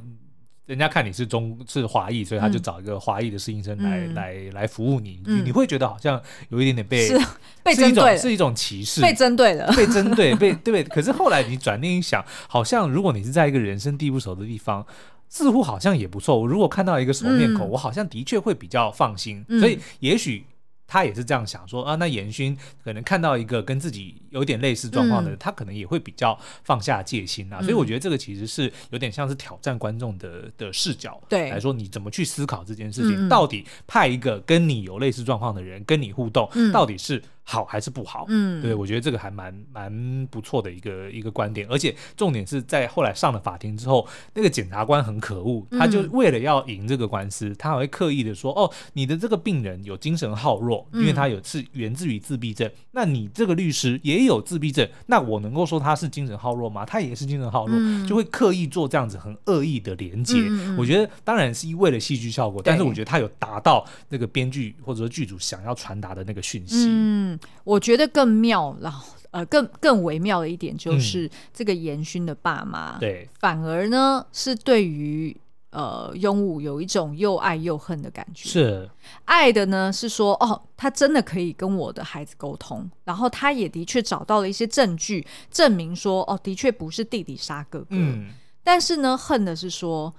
[0.65, 7.19] 人家看你是中是华裔，所以他就找一个华裔的适应生来、嗯、来来服务你、嗯，你会觉得好像有一点点被是
[7.63, 10.83] 被针对，是一种歧视，被针对了，被针对， 被对。
[10.83, 14.85] 可是后来你转念一想，好像如果你是在一个人生地不熟的地方，
[15.27, 16.39] 似乎好像也不错。
[16.39, 19.43] 我如果看到一个熟面孔、嗯，我好像的确会比较放心。
[19.49, 20.45] 嗯、所以也许
[20.87, 27.59] 他也是这样想说啊，那严勋可能看到一个跟自己有点类似状况的人，嗯、他可能也会比较放下戒心啊。
[27.61, 33.27] 嗯、所以我觉得这个其实是有点像是挑战观众的的视角，对来说，你怎么去思考这件事情？
[33.27, 37.21] 嗯、到底派一个跟你有类似状况的人跟你互动，嗯、到底是？
[37.43, 38.25] 好还是不好？
[38.29, 56.85] 嗯，对，我觉得这个还蛮蛮不错的一个一个观点，而且重点是在后来上了法庭之后，那个检察官很可恶，他就为了要赢这个官司，嗯、他还会刻意的说：“哦，你的这个病人有精神耗弱，因为他有是源自于自闭症，嗯、那你这个律师也有自闭症，那我能够说他是精神耗弱吗？
[56.85, 60.35] 他也是精神耗弱，嗯、就会刻意做这样子很恶意的连接。
[60.37, 66.87] 嗯、我觉得当然是为了戏剧效果，但是我觉得他有达到那个编剧或者说剧组想要传达的那个讯息。
[66.89, 67.32] 嗯”
[67.63, 75.35] 我觉得更妙，然后呃，更更微妙的一点就是，这个严勋的爸妈，对，反而呢是对于
[75.71, 78.47] 呃庸武有一种又爱又恨的感觉。
[78.47, 78.89] 是
[79.25, 87.87] 爱的呢，是说哦，他真的可以跟我的孩子沟通，然后他也的确找到了一些证据，证明说哦，的确不是弟弟杀哥哥。
[87.89, 88.29] 嗯，
[88.63, 90.13] 但是呢，恨的是说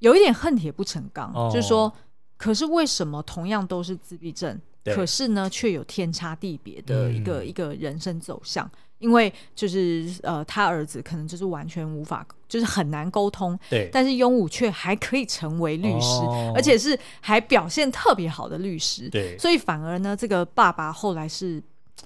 [0.00, 1.90] 有一点恨铁不成钢，哦、就是说，
[2.36, 4.60] 可是为什么同样都是自闭症？
[4.84, 13.58] 对可是呢，却有天差地别的一个、嗯、一个人生走向，因为就是呃，他儿子可能就是完全无法，就是很难沟通。
[13.70, 19.08] 对，但是雍武却还可以成为律师，哦、而且是还表现特别好的律师。
[19.08, 21.62] 对，所以反而呢，这个爸爸后来是。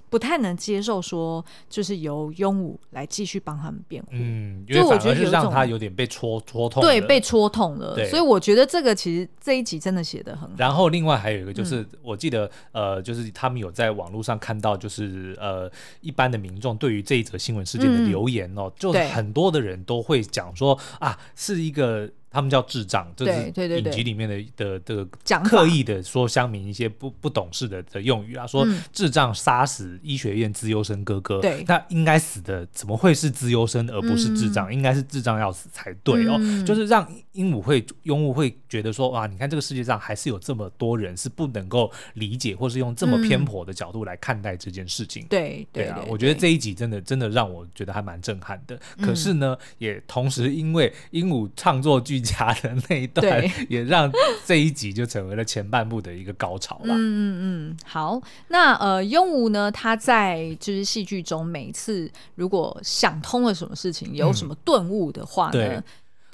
[0.08, 4.08] 不太能接受说，就是由庸武来继续帮他们辩护。
[4.12, 7.96] 嗯，因为我觉得是让他有点被戳戳痛，对，被戳痛了。
[8.06, 10.54] 所以我觉得这个其实这一集真的写的很好。
[10.56, 22.10] 然后另外还有一个就是，嗯、我记得呃，就是他们有在网络上看到，就是呃，一般的民众对于这一则新闻事件的留言哦，嗯、就很多的人都会讲说啊，是一个。
[22.36, 23.32] 他们叫智障，就是
[23.78, 25.08] 影集里面的的的
[25.42, 34.70] 刻意的说乡民一些不不懂事的的用语啊，说智障杀死医学院资优生哥哥，对，那应该死的怎么会是资优生而不是智障？
[34.70, 45.24] 应该是智障要死才对哦，就是让鹦鹉会鹦鹉会觉得说哇，你看这个世界上还是有这么多人是不能够理解，或是用这么偏颇的角度来看待这件事情。
[45.30, 48.78] 对对啊，我觉得这一集真的真的让我觉得还蛮震撼的。
[49.00, 52.25] 可是呢，也同时因为鹦鹉唱作剧。
[52.26, 54.10] 家的那一段， 也让
[54.44, 56.94] 这一集就成为了前半部的一个高潮了。
[56.94, 57.38] 嗯嗯
[57.70, 65.76] 嗯，好，那呃，庸武呢，他在就是戏剧中每次如果想通了什么事情，有什么顿悟的话呢？
[65.76, 65.84] 嗯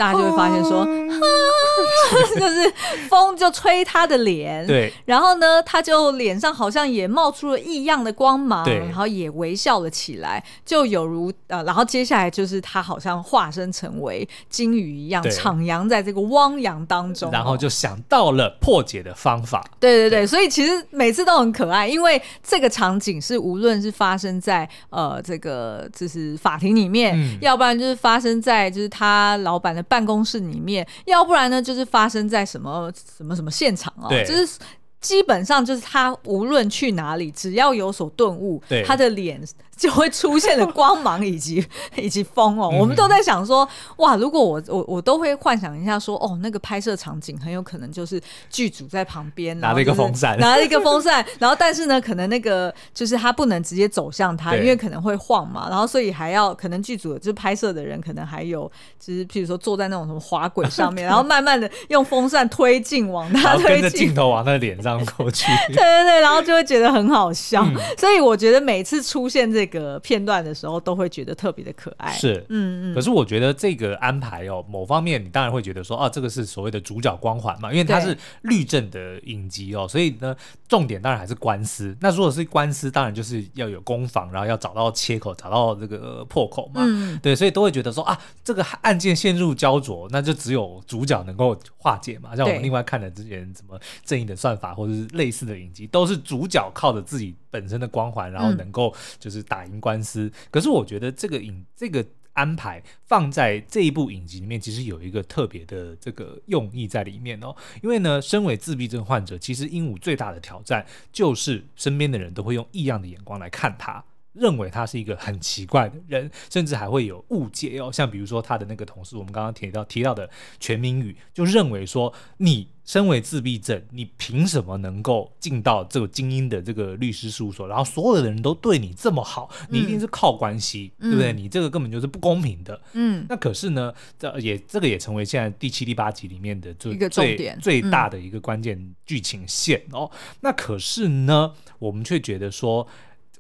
[0.02, 0.84] 大家就会发现说，
[2.34, 2.72] 就是
[3.08, 19.64] 风就吹他的脸，对，然后呢，他就脸上好像也冒出了异样的光芒，然后也微笑了起来，就有如呃，然后接下来就是他好像化身成为鲸鱼一样，徜徉在这个汪洋当中，然后就想到了破解的方法。
[19.78, 29.80] 对对对，所以其实每次都很可爱，因为这个场景是无论是发生在呃这个就是法庭里面，要不然就是发生在就是他老板的。
[29.92, 34.08] 办公室里面，要不然呢，就是发生在什么什么什么现场啊？
[34.08, 34.58] 对，就是。
[35.02, 39.42] 基本上就是他无论去哪里，只要有所顿悟，他的脸
[39.82, 41.64] 就会出现的光芒以及
[41.98, 42.70] 以及风哦。
[42.78, 64.92] 我们都在想说，哇，如果我我我都会幻想一下说，哦，那个拍摄场景很有可能就是剧组在旁边拿了一个风扇，拿了一个风扇， 然后但是呢，可能那个就是他不能直接走向他，因为可能会晃嘛，然后所以还要可能剧组就是拍摄的人可能还有就是譬如说坐在那种什么滑轨上面， 然后慢慢的用风扇推进往他推进，跟着镜头往他的脸上。
[65.16, 72.12] 过去，对对对，然后就会觉得很好笑，嗯、所以我觉得每次出现这个片段的时候，都会觉得特别的可爱。
[72.12, 72.94] 是，嗯嗯。
[72.94, 80.36] 可是我觉得这个安排哦，某方面你当然会觉得说，哦、啊，这个是所谓的主角光环嘛，因为它是律政的影集哦，所以呢，
[80.68, 81.96] 重点当然还是官司。
[82.00, 86.82] 那如果是官司，当然就是要有攻防，然后要找到切口，找到这个破口嘛。
[86.84, 92.36] 嗯，对，所以都会觉得说啊，这个案件陷入焦灼，那就只有主角能够化解嘛。
[92.36, 100.30] 像我们另外看的之前什么正义的算法，或者是类似的影集，都是主角靠着自己本身的光环，然后能够就是打打赢官司。
[100.50, 107.54] 可是我觉得这个影这个安排放在这一部影集里面，其实有一个特别的这个用意在里面哦。
[107.82, 114.04] 因为呢，身为自闭症患者，其实鹦鹉最大的挑战就是身边的人都会用异样的眼光来看他。
[114.32, 117.92] 认为他是一个很奇怪的人，甚至还会有误解哦。
[117.92, 127.66] 像比如说他的那个同事，我们刚刚提到提到的全民宇，就认为说你身为自闭症，你凭什么能够进到这个精英的这个律师事务所？
[127.68, 131.32] 然后所有的人都对你这么好，你一定是靠关系，嗯、对不对？
[131.32, 132.80] 你这个根本就是不公平的。
[132.92, 140.10] 嗯，那可是呢，这也这个也成为现在第七、第八集里面的最一个重点最大的一个关键剧情线哦。
[140.12, 142.86] 嗯、那可是呢，我们却觉得说。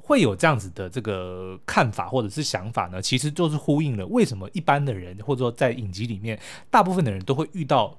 [0.04, 3.00] 会有这样子的这个看法或者是想法呢？
[3.00, 6.38] 其实就是呼应了为什么一般的人或者说在影集里面，
[6.68, 7.96] 大部分的人都会遇到。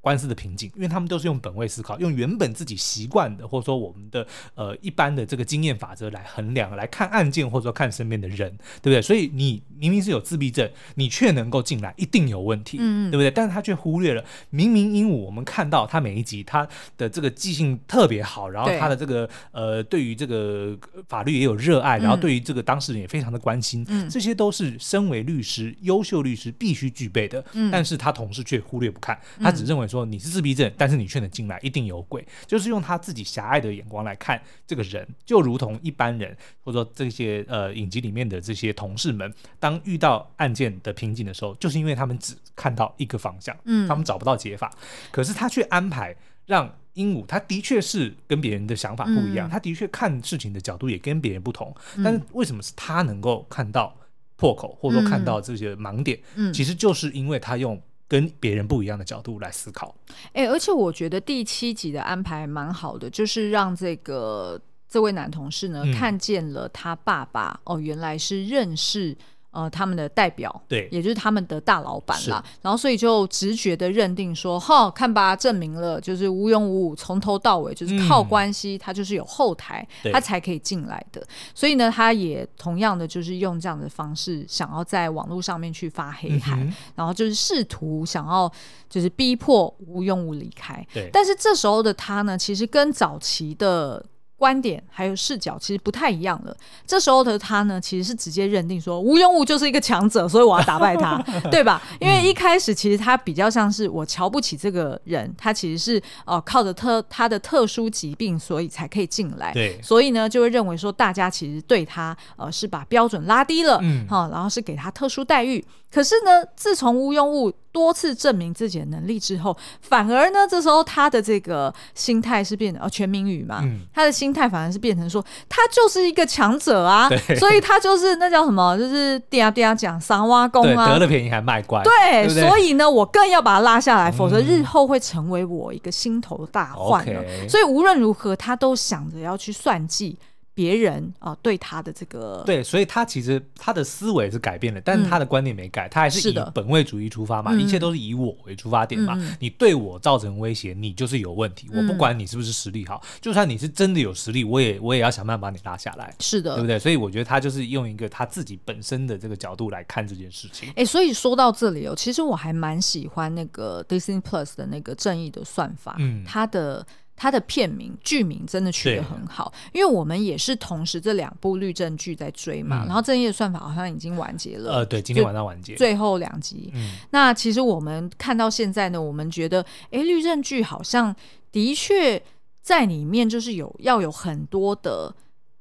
[0.00, 9.02] 官司的瓶颈，因为他们都是用本位思考，用原本自己习惯的，或者说我们的呃一般的这个经验法则来衡量，来看案件，或者说看身边的人，对不对？
[9.02, 13.30] 所以你明明是有自闭症，你却能够进来，一定有问题，嗯，对不对？
[13.30, 20.74] 但是他却忽略了，明明鹦鹉，我们看到他每一集他的这个记性特别好，然后他的这个呃对于这个
[21.08, 29.89] 法律也有热爱，然后对于这个当事人也非常的关心，嗯，这些都是身为律师优秀律师必须具备的，嗯，但是他同事却忽略不看，他只认为。
[29.90, 32.24] 说你是自闭症，但是你却能进来，一定有鬼。
[32.46, 44.72] 就是用他自己狭隘的眼光来看这个人，就如同一般人，或者说这些呃影集里面的这些同事们，当遇到案件的瓶颈的时候，就是因为他们只看到一个方向，嗯，他们找不到解法。
[45.10, 46.14] 可是他却安排
[46.46, 51.74] 让鹦鹉，他的确是跟别人的想法不一样，嗯、他的确看事情的角度也跟别人不同。
[51.96, 53.96] 嗯、但是为什么是他能够看到
[54.36, 56.18] 破口，或者说看到这些盲点？
[56.36, 57.80] 嗯，其实就是因为他用。
[58.10, 59.94] 跟别人不一样的角度来思考，
[60.32, 69.16] 哎、欸，而且我觉得第七集的安排蛮好的，就是让这个这位男同事呢、嗯、看见了他爸爸哦，原来是认识。
[69.52, 72.44] 呃，他们的代表，对，也就是他们的大老板啦。
[72.62, 81.20] 然后，所以就直觉的认定说，哈，看吧，证明了就是无庸无武，从头到尾就是靠关系，嗯、他就是有后台，他才可以进来的。
[81.52, 88.50] 所以呢，他也同样的就是用这样的方式，想要在网络上面去发黑函，嗯、然后就是试图想要
[88.88, 90.86] 就是逼迫无庸无离开。
[90.94, 94.04] 对，但是这时候的他呢，其实跟早期的。
[94.40, 96.56] 观点还有视角其实不太一样了。
[96.86, 101.22] 这时候的他呢，其实是直接认定说吴庸物就是一个强者，所以我要打败他，
[101.52, 101.82] 对吧？
[102.00, 109.52] 因为一开始其实他比较像是我瞧不起这个人，他其实是哦、呃、靠着特他的特殊疾病，所以才可以进来。
[109.52, 115.62] 对，所以呢就会认为说大家其实对他呃是把标准拉低了，嗯，好，然后是给他特殊待遇。
[115.92, 127.08] 可是呢，自从吴庸物多次证明自己的能力之后，反而呢，这时候他的这个心态是变得哦，全民语嘛，嗯、他的心态反而是变成说，他就是一个强者啊，
[127.38, 137.04] 所以他就是那叫什么，就是嗲嗲讲三挖工啊，得了便宜还卖乖，对，对对，所以呢，我更要把他拉下来，否则日后会成为我一个心头大患。
[137.06, 140.18] 嗯、所以无论如何，他都想着要去算计。
[140.60, 149.14] 别人啊、呃，对他的这个对，所以他其实他的思维是改变了，但是他的观念没改，嗯、他还是以本位主义出发嘛，一切都是以我为出发点嘛。
[149.16, 151.66] 嗯、你对我造成威胁，你就是有问题。
[151.72, 156.14] 嗯、我不管你是不是实力好，就算你是真的有实力，我也我也要想办法把你拉下来。
[156.20, 156.78] 是的，对不对？
[156.78, 160.70] 所以我觉得他就是用一个他自己本身的这个角度来看这件事情。
[160.76, 166.86] 哎，所以说到这里哦，其实我还蛮喜欢那个 Disney Plus 的那个正义的算法，嗯，他的。
[167.22, 176.70] 它的片名剧名真的取得很好，因为我们也是同时这两部律政剧在追嘛，嗯、然后正义的算法好像已经完结了，呃，对，今天晚上完结，最后两集。
[176.74, 179.60] 嗯、那其实我们看到现在呢，我们觉得，
[179.90, 181.14] 哎，律政剧好像
[181.52, 182.22] 的确
[182.62, 185.14] 在里面就是有要有很多的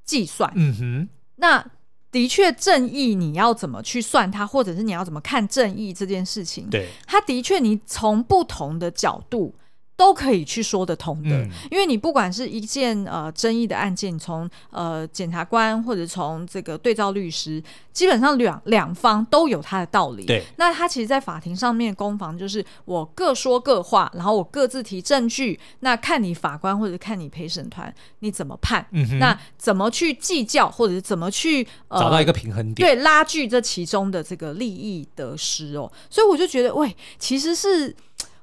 [0.06, 1.66] 计算，嗯哼，那
[2.10, 9.54] 的确正义你要怎么去算它，或者是你要怎么看正义这件事情，对，它的确你从不同的角度。
[10.00, 20.24] 都可以去说得通的，嗯、因为你不管是一件呃争议的案件，从呃检察官或者从这个对照律师，基本上两两方都有他的道理。
[20.24, 35.92] 对，那他其实，在法庭上面攻防就是我各说各话，然后我各自提证据，那看你法官或者看你陪审团你怎么判，嗯、那怎么去计较，或者是怎么去、呃、找到一个平衡点，对，拉锯这其中的这个利益得失哦。
[36.10, 37.94] 所以我就觉得，喂，其实是。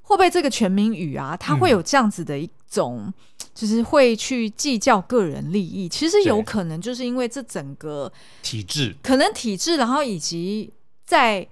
[0.09, 3.15] 会不会这个全民语啊，他会有这样子的一种，嗯、
[3.53, 5.89] 就是会去计较个人利益。
[5.89, 10.73] 其实有可能就是因为这整个体制，可能体制，然后以及
[11.05, 11.45] 在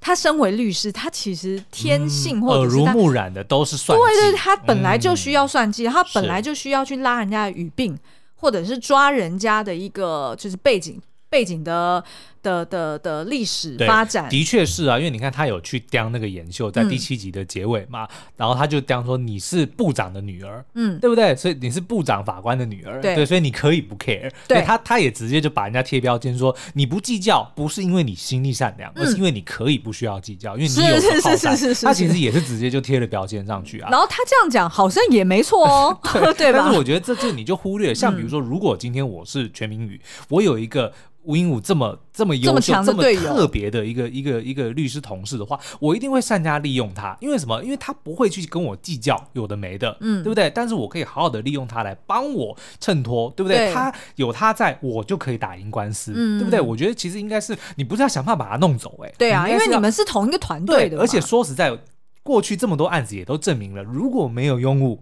[0.00, 7.98] 他身为律师，他其实天性或者是耳濡目染的都是算计，对对，他本来就需要算计，嗯、他本来就需要去拉人家的语病，
[8.36, 11.02] 或者是抓人家的一个就是背景。
[11.30, 12.02] 背景的。
[12.42, 14.28] 的的的历史发展。
[14.28, 21.34] 的确是啊，因为你看他有去刁那个妍秀，在第七集的结尾嘛，嗯、然后他就刁说你是部长的女儿，嗯，对不对？
[21.36, 33.88] 所以你是部长法官的女儿，对，对，所以你可以不 care，对，他他也直接就把人家贴标签说你不计较，不是因为你心地善良，嗯、而是因为你可以不需要计较，因为你有是是是是是，他其实也是直接就贴了标签上去啊。
[33.90, 35.98] 然后他这样讲好像也没错哦，
[36.34, 36.60] 对，对吧？
[36.62, 40.92] 但是我觉得这就你就忽略，像比如说，如果今天我是全民宇，我有一个。
[41.24, 47.16] 吴英武这么这么优秀、这么，这么特别的一个一个一个律师同事的话，我一定会善加利用他。
[47.20, 47.62] 因为什么？
[47.62, 50.50] 因为他不会去跟我计较有的没的，嗯，对不对？
[50.50, 53.58] 但是我可以好好的利用他来帮我衬托，对不对？
[53.58, 56.60] 对，他有他在，我就可以打赢官司，嗯，对不对？
[56.60, 61.76] 我觉得其实应该是你不是要想办法把他弄走，哎，对啊，因为你们是同一个团队的，而且说实在，
[62.22, 65.00] 过去这么多案子也都证明了，如果没有庸物。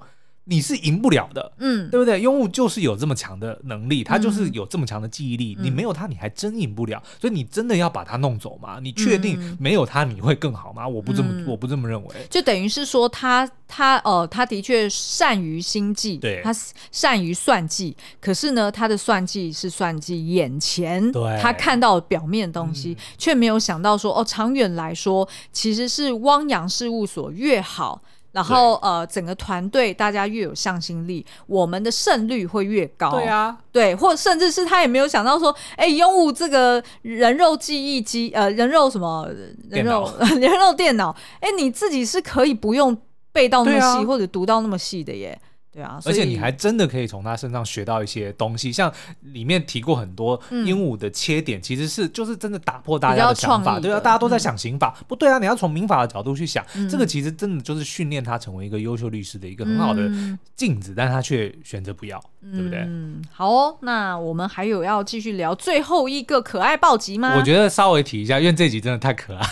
[0.48, 2.20] 你是赢不了的，嗯，对不对？
[2.22, 7.02] 庸物就是有这么强的能力，他就是有这么强的记忆力，嗯、你没有他，你还真赢不了。
[7.20, 8.78] 所以你真的要把他弄走吗？
[8.80, 10.84] 你确定没有他你会更好吗？
[10.84, 12.14] 嗯、我不这么，我不这么认为。
[12.30, 16.54] 就等于是说他，他他呃，他的确善于心计，对，他
[16.92, 17.96] 善于算计。
[18.20, 28.00] 可是呢，他的算计是算计眼前，对，他看到表面东西，却、嗯、没有想到说，哦，长远来说，其实是汪洋事务所越好。
[28.36, 33.10] 然后呃，整个团队大家越有向心力，我们的胜率会越高。
[33.12, 39.26] 对啊，对，或甚至是他也没有想到说，哎，拥有这个人肉记忆机，呃，人肉什么
[39.70, 40.06] 人肉
[40.38, 42.94] 人肉电脑，哎，你自己是可以不用
[43.32, 45.40] 背到那么细，啊、或者读到那么细的耶。
[45.76, 60.10] 对啊，而且你还真的可以从他身上学到一些东西，像里面提过很多鹦鹉的切点，其实是就是真的打破大家的想法，对啊，大家都在想刑法，不对啊，你要从民法的角度去想，这个其实真的就是训练他成为一个优秀律师的一个很好的
[60.54, 62.78] 镜子，但他却选择不要，对不对？
[62.78, 67.36] 嗯，好哦，那我们还有要继续聊最后一个可爱暴击吗？
[67.36, 69.46] 我觉得稍微提一下，因为这一集真的太可爱，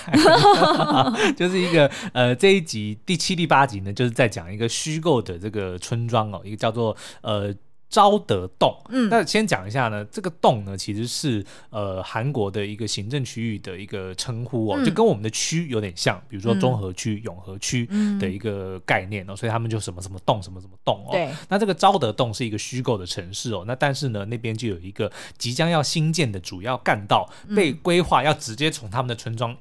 [1.37, 6.14] 就是一个呃这一集第七、第八集呢，就是在讲一个虚构的这个村庄。
[6.33, 7.55] 哦，一个叫做呃
[7.91, 17.87] 昭德洞，嗯，那先讲一下呢，这个洞呢其实是呃韩国的一个行政区域的一个称呼哦，嗯、就跟我们的区有点像，比如说中和区、嗯、永和区
[18.19, 21.13] 的一个概念哦，嗯、所以他们就什么什么洞，什么什么洞哦。
[21.13, 29.57] 对，那这个昭德洞是一个虚构的城市哦，那但是呢，那边就有一个即将要新建的主要干道被规划要直接从他们的村庄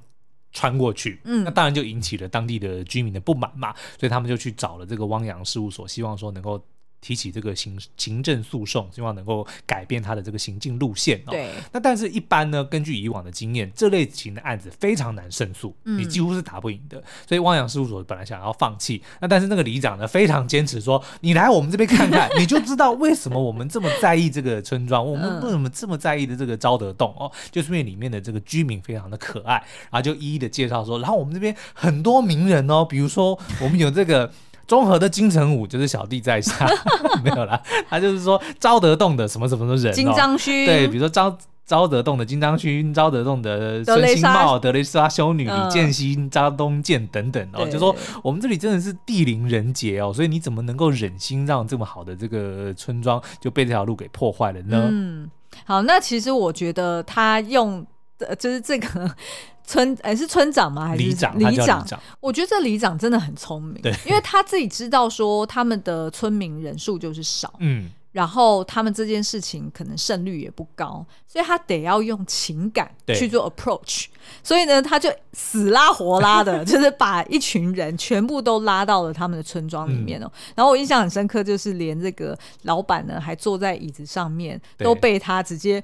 [0.54, 6.64] 穿过去，嗯，那当然就引起了当地的居民的不满嘛，所以他们就去找了这个汪洋事务所，希望说能够
[7.04, 11.32] 提起这个行行政诉讼，希望能够改变他的这个行进路线哦。
[11.32, 17.04] 对，那但是一般呢，根据以往的经验，这类型的案子非常难胜诉，嗯、你几乎是打不赢的。
[17.28, 29.56] 所以汪洋事务所本来想要放弃，那但是那个里长呢非常坚持说，你来我们这边看看，你就知道为什么我们这么在意这个村庄，我们为什么这么在意的这个昭德洞哦，就是因为里面的这个居民非常的可爱，
[29.92, 34.32] 然后就一一的介绍说，然后我们这边很多名人哦，比如说我们有这个。
[34.68, 36.68] 中和的金城武就是小弟在下，
[37.24, 41.38] 没有啦，他就是说招得动的什么什么的人，金章勋，对，比如说招。
[41.66, 54.90] 招德洞的金章勋，招德洞的孙兴茂、德雷莎修女、李建熙、张东健等等哦，就说我们这里真的是地灵人杰哦，所以你怎么能够忍心让这么好的这个村庄就被这条路给破坏了呢？
[54.92, 55.32] 嗯，
[55.64, 57.88] 好，那其实我觉得他用
[58.20, 59.10] 的就是这个。
[59.66, 60.88] 村哎、欸，是村长吗？
[60.88, 61.40] 还是里长？
[61.40, 61.86] 里长，
[62.20, 67.90] 我觉得这里长真的很聪明，对，因为他自己知道说他们的村民人数就是少，嗯。
[68.14, 74.06] 然后他们这件事情可能胜率也不高，所以他得要用情感去做 approach。
[74.42, 80.32] 所以呢，他就死拉活拉的， 就是把一群人全部都拉到了他们的村庄里面哦。
[80.56, 85.84] 然后我印象很深刻，就是连这个老板呢，还坐在椅子上面，都被他直接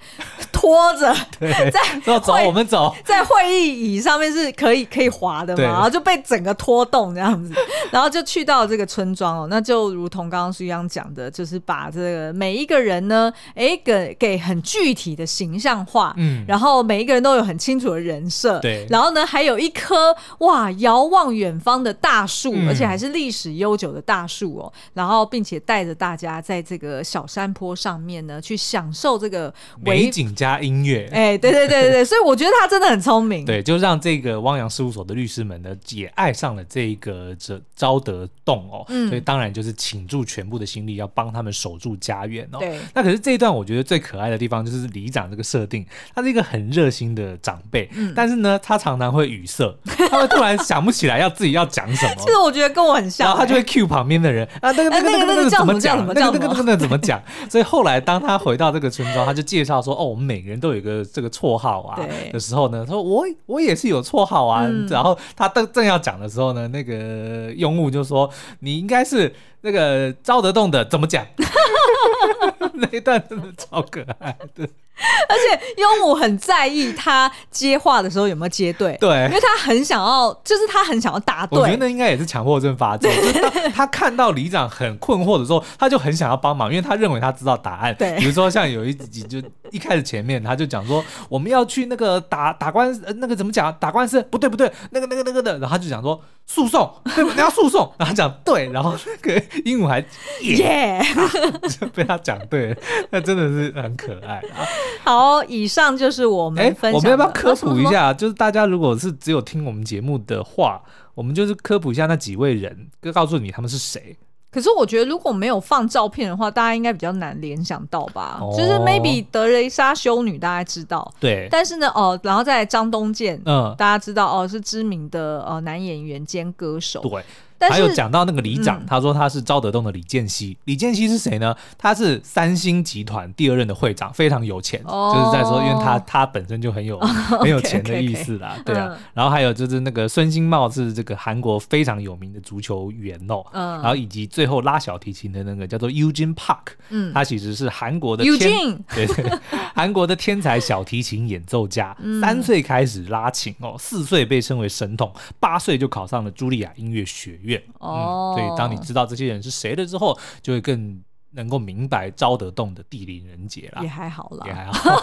[0.53, 7.53] 拖着， 在走，我们走，在会议椅上面是可以可以滑的嘛，然后就被整个拖动这样子，
[7.91, 9.47] 然后就去到这个村庄哦。
[9.49, 12.18] 那就如同刚刚苏央讲的，就是把这个。
[12.33, 29.53] 每一个人呢，哎，给给很具体的形象化，嗯，然后每一个人都有很清楚的人设，对，然后呢，还有一棵哇遥望远方的大树，嗯、而且还是历史悠久的大树哦，然后并且带着大家在这个小山坡上面呢，去享受这个
[29.83, 45.85] 美景加音乐，哎，对对对对对，所以我觉得他真的很聪明， 对，就让这个汪洋事务所的律师们呢，也爱上了这个这招德洞哦，嗯、所以当然就是倾注全部的心力要帮他们守住家园哦，对，那可是这一段我觉得最可爱的地方就是里长这个设定，
[46.15, 49.77] 他是一个很热心的长辈，嗯，但是呢，他常常会语塞，
[50.09, 52.15] 他会突然想不起来要自己要讲什么。
[52.25, 56.03] 其实我觉得跟我很像，然后他就会 cue 旁边的人啊，那个那个那个那个怎么讲？
[56.07, 57.21] 那个那个那个怎么讲？
[57.47, 61.99] 所以后来当他回到这个村庄，他就介绍说，哦，我们每每个人都有一个这个绰号啊
[62.31, 64.65] 的时候呢，他说我我也是有绰号啊。
[64.65, 68.29] 嗯然后他正正要讲的时候呢，那个用物就说
[68.61, 71.25] 你应该是那个招得动的，怎么讲？
[72.73, 74.67] 那一段真的超可爱的。
[75.29, 81.59] 而且庸武很在意他接话的时候有没有接对，对因为他很想要，就是他很想要答对。
[81.59, 87.95] 我觉得那应该也是强迫症发作，就是他他看到里长很困惑的时候，他就很想要帮忙，因为他认为他知道答案。
[87.97, 89.41] 对比如说像有一集就
[89.71, 93.73] 一开始前面他就讲说我们要去那个打打官司，呃，那个怎么讲？
[93.79, 99.99] 打官司不对不对，那个那个那个的，然后他就讲说诉讼，对，你要诉讼，然后讲对，然后那个鹦鹉还
[100.41, 102.75] 耶 Yeah 就被他讲对了，
[103.11, 104.65] 那真的是很可爱啊。
[105.03, 106.97] 好，以上就是我们哎，分享的。
[106.97, 107.85] 我们要不要科普一？
[107.91, 108.13] 下？
[108.13, 110.81] 就是大家如果是只有听我们节目的话，
[111.15, 114.15] 我们就是科普一下那几位人，就告诉你他们是谁。
[114.51, 118.39] 可是我觉得如果没有放照片的话，大家应该比较难联想到吧？
[118.41, 126.99] 哦就是 maybe 德雷莎修女大家知道，对，但是呢，哦，然后再来张东健，嗯，大家知道哦，是知名的呃男演员兼歌手。
[127.01, 127.23] 对。
[127.67, 130.57] 还有讲到那个里长，嗯他说他是招得动的李健熙。
[130.65, 131.55] 李健熙是谁呢？
[131.77, 136.99] 他是三星集团第二任的会长，非常有钱，哦就是在说，因为他他本身就很有、
[137.41, 138.87] 很有钱的意思啦，对啊。
[138.91, 149.39] 嗯然后还有就是那个孙兴茂是这个韩国非常有名的足球员哦，嗯然后以及最后拉小提琴的那个叫做 Eugene Park，嗯他其实是韩国的天 Eugene 对 对，
[149.75, 157.48] 韩国的天才小提琴演奏家，嗯三岁开始拉琴哦，四岁被称为神童，八岁就考上了茱莉亚音乐学院。
[157.79, 163.87] 哦嗯，所以当你知道这些人是谁了之后，就会更能够明白招得动的地灵人杰啦也。
[163.87, 164.51] 还好啦也。
[164.51, 165.01] 还好，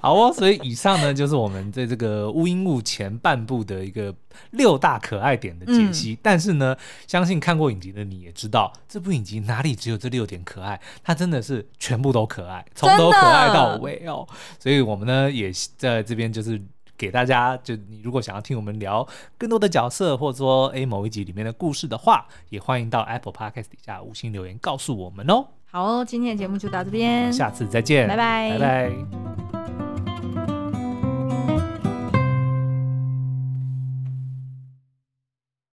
[0.00, 0.32] 好哦。
[0.32, 4.14] 所以以上呢，就是我们在这个乌阴雾前半部的一个
[4.52, 6.12] 六大可爱点的解析。
[6.14, 6.74] 嗯但是呢，
[7.06, 14.26] 相信看过影集的你也知道，这部影集哪里只有这六点可爱，它真的是全部都可爱，从头可爱到尾哦。
[14.58, 16.58] 所以我们呢，也在这边就是。
[16.96, 19.06] 给大家，就你如果想要听我们聊
[19.38, 25.46] 更多的角色，或者说诶某一集里面的故事的话，也欢迎到 Apple Podcast 底下五星留言告诉我们哦。
[25.70, 29.55] 好哦，今天的节目就到这边，下次再见，拜拜拜拜。